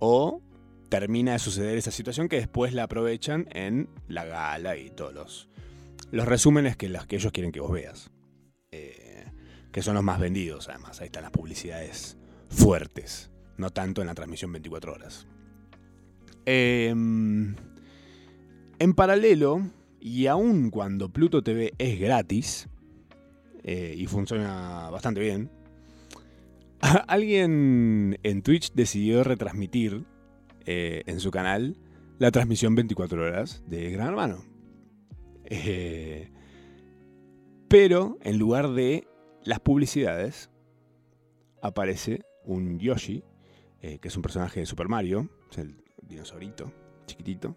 [0.00, 0.42] o
[0.88, 5.50] termina de suceder esa situación que después la aprovechan en la gala y todos los
[6.10, 8.10] los resúmenes que, las que ellos quieren que vos veas.
[8.72, 9.26] Eh,
[9.72, 11.00] que son los más vendidos, además.
[11.00, 12.16] Ahí están las publicidades
[12.48, 13.30] fuertes.
[13.56, 15.26] No tanto en la transmisión 24 horas.
[16.46, 17.54] Em,
[18.78, 19.62] en paralelo,
[20.00, 22.68] y aun cuando Pluto TV es gratis,
[23.62, 25.50] eh, y funciona bastante bien,
[27.08, 30.04] alguien en Twitch decidió retransmitir
[30.64, 31.76] eh, en su canal
[32.18, 34.44] la transmisión 24 horas de Gran Hermano.
[35.44, 36.30] Eh,
[37.68, 39.06] pero en lugar de
[39.44, 40.50] las publicidades,
[41.62, 43.22] aparece un Yoshi,
[43.80, 46.70] que es un personaje de Super Mario, es el dinosaurito,
[47.06, 47.56] chiquitito,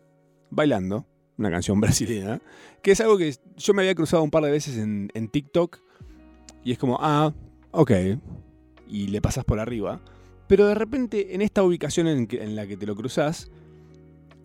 [0.50, 1.06] bailando
[1.38, 2.42] una canción brasileña,
[2.82, 5.80] que es algo que yo me había cruzado un par de veces en, TikTok,
[6.64, 7.34] y es como, ah,
[7.72, 7.92] ok,
[8.88, 10.00] y le pasas por arriba,
[10.48, 13.50] pero de repente en esta ubicación en, la que te lo cruzas,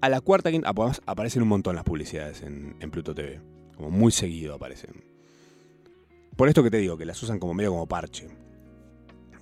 [0.01, 3.41] a la cuarta, quinta, ah, aparecen un montón las publicidades en, Pluto TV.
[3.77, 5.05] Como muy seguido aparecen.
[6.37, 8.29] Por esto que te digo, que las usan como medio como parche.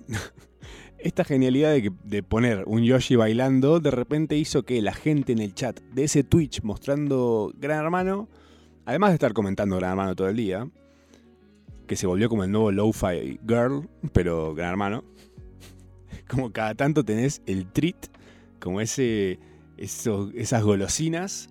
[0.97, 5.39] Esta genialidad de, de, poner un Yoshi bailando de repente hizo que la gente en
[5.39, 8.27] el chat de ese Twitch mostrando Gran Hermano,
[8.85, 10.67] además de estar comentando Gran Hermano todo el día,
[11.87, 15.03] que se volvió como el nuevo Lo-Fi Girl, pero Gran Hermano,
[16.27, 18.07] como cada tanto tenés el treat,
[18.59, 19.39] como ese
[19.77, 21.49] esas golosinas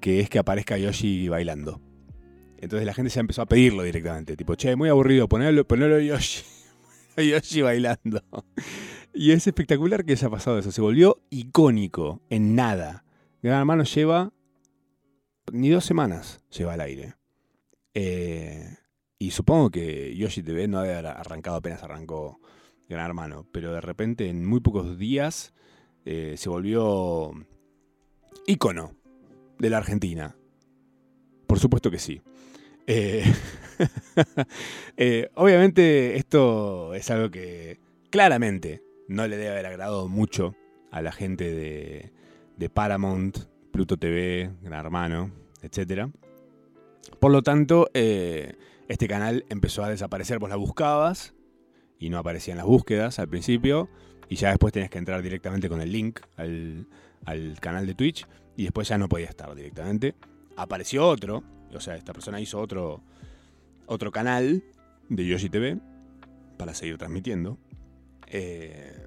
[0.00, 1.80] que es que aparezca Yoshi bailando.
[2.58, 4.36] Entonces la gente ya empezó a pedirlo directamente.
[4.36, 6.42] Tipo, che, muy aburrido, ponerlo, ponerlo Yoshi.
[7.16, 8.22] Yoshi bailando.
[9.14, 10.70] Y es espectacular que haya pasado eso.
[10.70, 13.04] Se volvió icónico en nada.
[13.42, 14.32] Gran Hermano lleva
[15.50, 17.14] ni dos semanas lleva al aire.
[17.94, 18.76] Eh,
[19.22, 22.40] y supongo que Yoshi TV no haber arrancado apenas arrancó
[22.88, 25.54] Gran Hermano, pero de repente en muy pocos días
[26.04, 27.30] eh, se volvió
[28.48, 28.96] ícono
[29.60, 30.34] de la Argentina.
[31.46, 32.20] Por supuesto que sí.
[32.88, 33.22] Eh,
[34.96, 37.78] eh, obviamente esto es algo que
[38.10, 40.56] claramente no le debe haber agradado mucho
[40.90, 42.12] a la gente de,
[42.56, 43.38] de Paramount,
[43.70, 45.30] Pluto TV, Gran Hermano,
[45.62, 46.08] etc.
[47.20, 47.88] Por lo tanto,
[48.92, 51.34] este canal empezó a desaparecer, vos la buscabas
[51.98, 53.88] y no aparecían las búsquedas al principio
[54.28, 56.86] y ya después tenías que entrar directamente con el link al,
[57.60, 58.26] canal de Twitch
[58.56, 60.14] y después ya no podía estar directamente.
[60.56, 61.42] Apareció otro,
[61.74, 63.02] o sea, esta persona hizo otro,
[63.86, 64.62] otro canal
[65.08, 65.78] de Yoshi TV
[66.58, 67.58] para seguir transmitiendo.
[68.26, 69.06] Eh,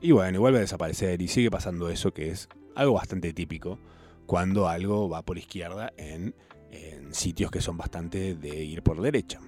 [0.00, 3.78] y bueno, y vuelve a desaparecer y sigue pasando eso que es algo bastante típico
[4.24, 6.34] cuando algo va por izquierda en,
[6.70, 9.40] en sitios que son bastante de ir por derecha.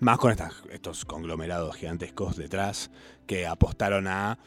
[0.00, 0.34] Más con
[0.72, 2.90] estos conglomerados gigantescos detrás
[3.26, 4.38] que apostaron a.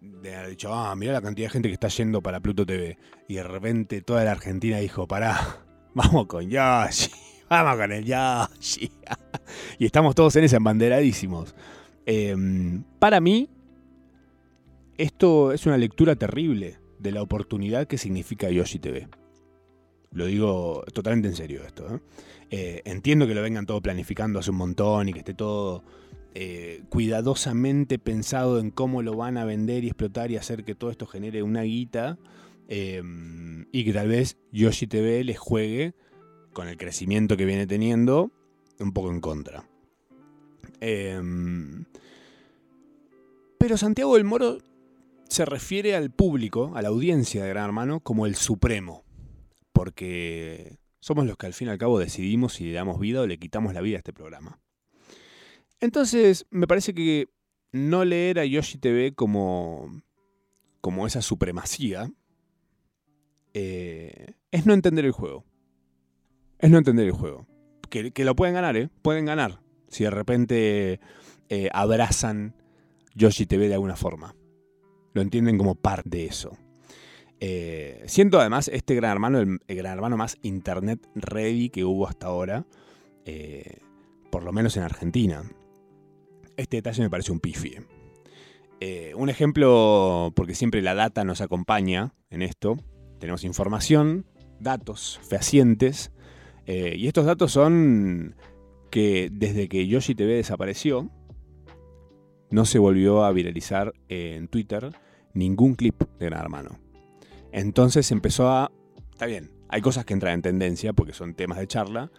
[0.00, 2.98] De haber dicho, ah, mira la cantidad de gente que está yendo para Pluto TV.
[3.28, 5.64] Y de repente toda la Argentina dijo, pará,
[5.94, 7.10] vamos con Yoshi,
[7.50, 8.90] vamos con el Yoshi.
[9.78, 11.54] y estamos todos en ese embanderadísimos.
[12.06, 13.48] Em, para mí,
[14.96, 19.08] esto es una lectura terrible de la oportunidad que significa Yoshi TV.
[20.12, 21.94] Lo digo totalmente en serio esto.
[21.94, 22.00] ¿eh?
[22.50, 25.82] Eh, entiendo que lo vengan todo planificando hace un montón y que esté todo
[26.34, 30.90] eh, cuidadosamente pensado en cómo lo van a vender y explotar y hacer que todo
[30.90, 32.18] esto genere una guita.
[32.68, 35.92] Y que tal vez Yoshi TV les juegue
[36.54, 38.30] con el crecimiento que viene teniendo
[38.78, 39.68] un poco en contra.
[43.58, 44.58] Pero Santiago del Moro
[45.28, 49.04] se refiere al público, a la audiencia de Gran Hermano, como el supremo.
[49.72, 53.26] Porque somos los que al fin y al cabo decidimos si le damos vida o
[53.26, 54.60] le quitamos la vida a este programa.
[55.80, 57.28] Entonces, me parece que
[57.72, 60.02] no leer a Yoshi TV como,
[60.80, 62.10] como esa supremacía
[63.54, 65.44] eh, es no entender el juego.
[66.58, 67.46] Es no entender el juego.
[67.90, 68.88] Que, lo pueden ganar, ¿eh?
[69.02, 69.60] Pueden ganar.
[69.88, 71.00] Si de repente
[71.48, 72.54] eh, abrazan
[73.14, 74.34] Yoshi TV de alguna forma.
[75.12, 76.56] Lo entienden como parte de eso.
[77.44, 82.28] Eh, siento además este gran hermano, el, gran hermano más internet ready que hubo hasta
[82.28, 82.66] ahora,
[83.24, 83.80] eh,
[84.30, 85.42] por lo menos en Argentina.
[86.56, 87.82] Este detalle me parece un pifie.
[88.78, 92.76] Eh, un ejemplo, porque siempre la data nos acompaña en esto.
[93.18, 94.24] Tenemos información,
[94.60, 96.12] datos fehacientes,
[96.64, 98.36] y estos datos son
[98.92, 101.10] que desde que Yoshi TV desapareció,
[102.50, 104.92] no se volvió a viralizar en Twitter
[105.34, 106.91] ningún clip de Gran Hermano.
[107.52, 108.72] Entonces empezó a...
[109.12, 112.10] Está bien, hay cosas que entran en tendencia porque son temas de charla,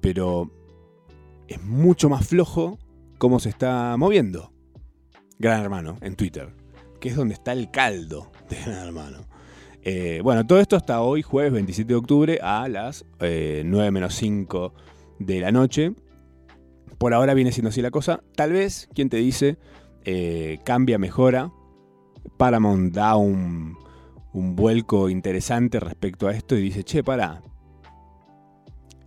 [0.00, 0.50] pero
[1.48, 2.78] es mucho más flojo
[3.18, 4.52] cómo se está moviendo
[5.38, 6.54] Gran Hermano en Twitter,
[7.00, 9.26] que es donde está el caldo de Gran Hermano.
[9.82, 14.14] Eh, bueno, todo esto hasta hoy, jueves 27 de octubre, a las 9 eh, menos
[14.14, 14.74] 5
[15.20, 15.94] de la noche.
[16.98, 18.22] Por ahora viene siendo así la cosa.
[18.34, 19.58] Tal vez, quien te dice,
[20.04, 21.52] eh, cambia, mejora.
[22.36, 23.16] Paramount da
[24.36, 27.42] un vuelco interesante respecto a esto y dice, che, para,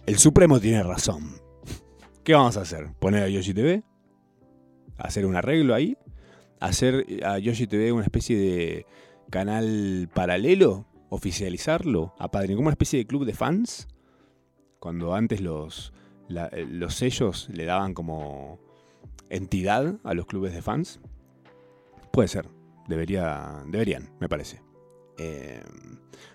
[0.07, 1.35] el Supremo tiene razón.
[2.23, 2.91] ¿Qué vamos a hacer?
[2.99, 3.83] ¿Poner a Yoshi TV?
[4.97, 5.95] ¿Hacer un arreglo ahí?
[6.59, 8.85] ¿Hacer a Yoshi TV una especie de
[9.29, 10.87] canal paralelo?
[11.09, 12.15] ¿Oficializarlo?
[12.17, 13.87] ¿Apadrinar como una especie de club de fans?
[14.79, 15.93] Cuando antes los,
[16.27, 18.57] los sellos le daban como
[19.29, 20.99] entidad a los clubes de fans.
[22.11, 22.49] Puede ser.
[22.87, 24.68] Debería, deberían, me parece.
[25.19, 25.61] Eh,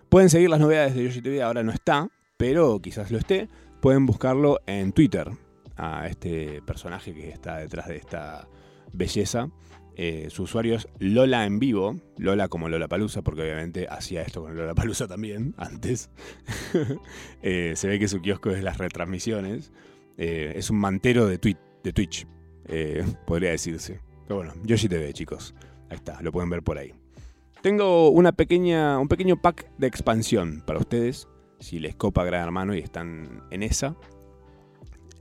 [0.08, 3.48] pueden seguir las novedades de Yoshi TV, ahora no está, pero quizás lo esté.
[3.80, 5.30] Pueden buscarlo en Twitter
[5.76, 8.46] a este personaje que está detrás de esta
[8.92, 9.48] belleza.
[9.96, 14.42] Eh, su usuario es Lola en vivo, Lola como Lola Palusa, porque obviamente hacía esto
[14.42, 16.10] con Lola Palusa también antes.
[17.42, 19.70] Eh, se ve que su kiosco es las retransmisiones.
[20.16, 21.38] es un mantero de,
[21.82, 22.26] de Twitch,
[23.26, 24.00] podría decirse.
[24.26, 25.54] Pero bueno, Yoshi TV, chicos.
[25.90, 26.94] Ahí está, lo pueden ver por ahí.
[27.64, 31.28] Tengo una pequeña, un pequeño pack de expansión para ustedes,
[31.60, 33.96] si les copa Gran Hermano y están en esa.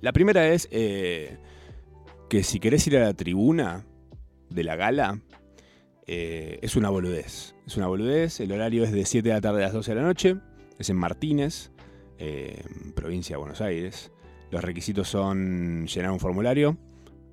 [0.02, 1.38] La primera es eh,
[2.30, 3.86] que si querés ir a la tribuna
[4.50, 5.22] de la gala,
[6.06, 7.56] eh, es una boludez.
[7.66, 10.02] Es una boludez, el horario es de 7 de la tarde a las 12 de
[10.02, 10.36] la noche,
[10.78, 11.72] es en Martínez,
[12.18, 12.62] eh,
[12.94, 14.12] provincia de Buenos Aires.
[14.52, 16.78] Los requisitos son llenar un formulario,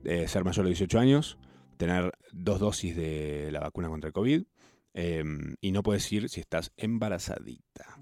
[0.04, 1.36] ser mayor de 18 años,
[1.78, 4.44] tener dos dosis de la vacuna contra el COVID
[4.94, 8.00] Em, y no puedes ir si estás embarazadita.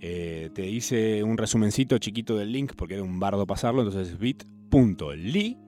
[0.00, 4.44] Eh, te hice un resumencito chiquito del link porque era un bardo pasarlo, entonces bit
[4.70, 5.58] bit.ly,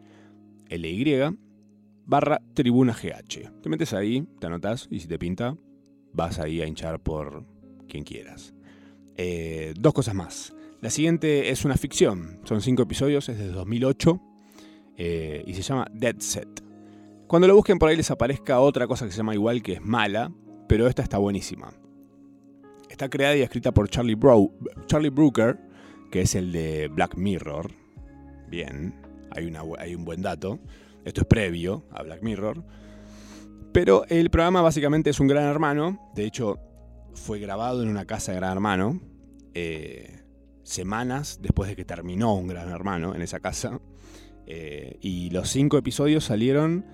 [0.69, 1.37] L-Y,
[2.07, 3.61] barra tribuna GH.
[3.61, 5.57] Te metes ahí, te anotas y si te pinta,
[6.13, 7.45] vas ahí a hinchar por
[7.89, 8.55] quien quieras.
[9.17, 10.55] Eh, dos cosas más.
[10.81, 14.21] La siguiente es una ficción, son cinco episodios, es de 2008
[14.97, 16.63] eh, y se llama Dead Set.
[17.27, 19.83] Cuando lo busquen por ahí les aparezca otra cosa que se llama igual que es
[19.83, 20.33] mala,
[20.73, 21.71] pero esta está buenísima.
[22.89, 24.55] Está creada y escrita por Charlie, Bro
[24.87, 25.61] Charlie Brooker,
[26.11, 27.71] que es el de Black Mirror.
[28.49, 28.95] Bien,
[29.33, 30.61] hay, una, hay un buen dato.
[31.05, 32.65] Esto es previo a Black Mirror.
[33.75, 36.11] Pero el programa básicamente es un gran hermano.
[36.15, 36.59] De hecho,
[37.13, 38.99] fue grabado en una casa de gran hermano.
[39.53, 40.23] Eh,
[40.63, 43.79] semanas después de que terminó un gran hermano en esa casa.
[44.47, 46.87] Eh, y los cinco episodios salieron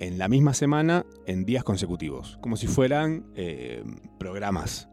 [0.00, 2.38] en la misma semana en días consecutivos.
[2.40, 3.84] Como si fueran eh,
[4.18, 4.88] programas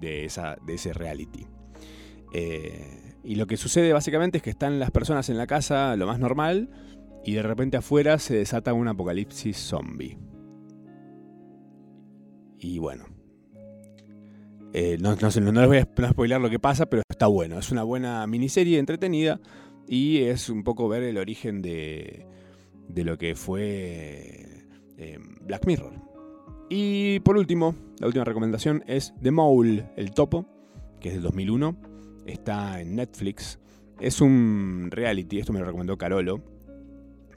[0.00, 1.46] de, esa, de ese reality.
[3.24, 6.18] y lo que sucede básicamente es que están las personas en la casa, lo más
[6.18, 6.70] normal,
[7.24, 10.18] y de repente afuera se desata un apocalipsis zombie.
[12.58, 13.06] Y bueno.
[14.72, 17.58] Eh, no, no, no, les voy a spoiler lo que pasa, pero está bueno.
[17.58, 19.40] Es una buena miniserie entretenida
[19.86, 22.26] y es un poco ver el origen de,
[22.92, 24.66] de lo que fue
[24.98, 25.94] eh, Black Mirror.
[26.68, 30.46] Y por último, la última recomendación es The Mole, el topo,
[31.00, 31.76] que es del 2001.
[32.26, 33.58] Está en Netflix.
[34.00, 36.40] Es un reality, esto me lo recomendó Carolo.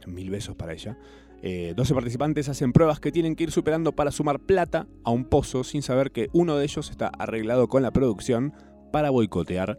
[0.07, 0.97] Mil besos para ella.
[1.41, 5.25] 12 eh, participantes hacen pruebas que tienen que ir superando para sumar plata a un
[5.25, 8.53] pozo sin saber que uno de ellos está arreglado con la producción
[8.91, 9.77] para boicotear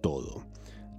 [0.00, 0.44] todo.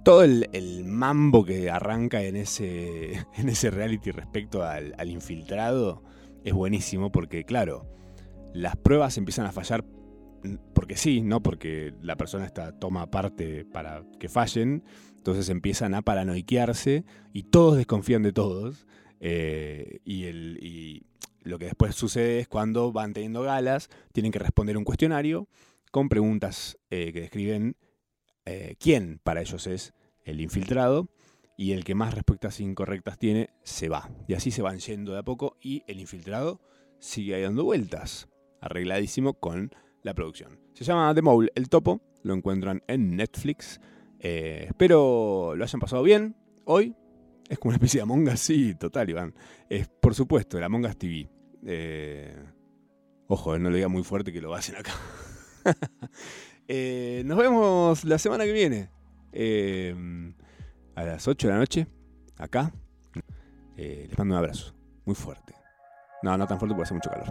[0.06, 6.04] Todo el, mambo que arranca en ese, en ese reality respecto al, infiltrado
[6.44, 7.88] es buenísimo porque, claro,
[8.54, 9.84] las pruebas empiezan a fallar
[10.74, 14.84] porque sí, no porque la persona está, toma parte para que fallen,
[15.16, 18.86] entonces empiezan a paranoiquearse y todos desconfían de todos.
[19.18, 21.04] Eh, y, el,
[21.42, 25.48] lo que después sucede es cuando van teniendo galas, tienen que responder un cuestionario
[25.90, 27.76] con preguntas eh, que describen
[28.44, 29.95] eh, quién para ellos es
[30.26, 31.08] el infiltrado
[31.56, 34.10] y el que más respuestas incorrectas tiene se va.
[34.28, 36.60] Y así se van yendo de a poco y el infiltrado
[36.98, 38.28] sigue ahí dando vueltas,
[38.60, 39.70] arregladísimo con
[40.02, 40.60] la producción.
[40.74, 43.80] Se llama The Mole, el topo, lo encuentran en Netflix.
[44.18, 46.94] espero lo hayan pasado bien hoy,
[47.48, 49.34] es como una especie de Among Us, sí, total, Iván.
[49.68, 51.30] Es, por supuesto, el Among Us TV.
[51.64, 52.34] Eh,
[53.28, 54.92] ojo, eh, no lo diga muy fuerte que lo hacen acá.
[56.68, 58.90] Eh, nos vemos la semana que viene.
[60.94, 61.86] A las 8 de la noche,
[62.38, 62.72] acá.
[63.76, 64.74] les mando un abrazo.
[65.04, 65.54] Muy fuerte.
[66.22, 67.28] No, no tan fuerte porque hace mucho calor.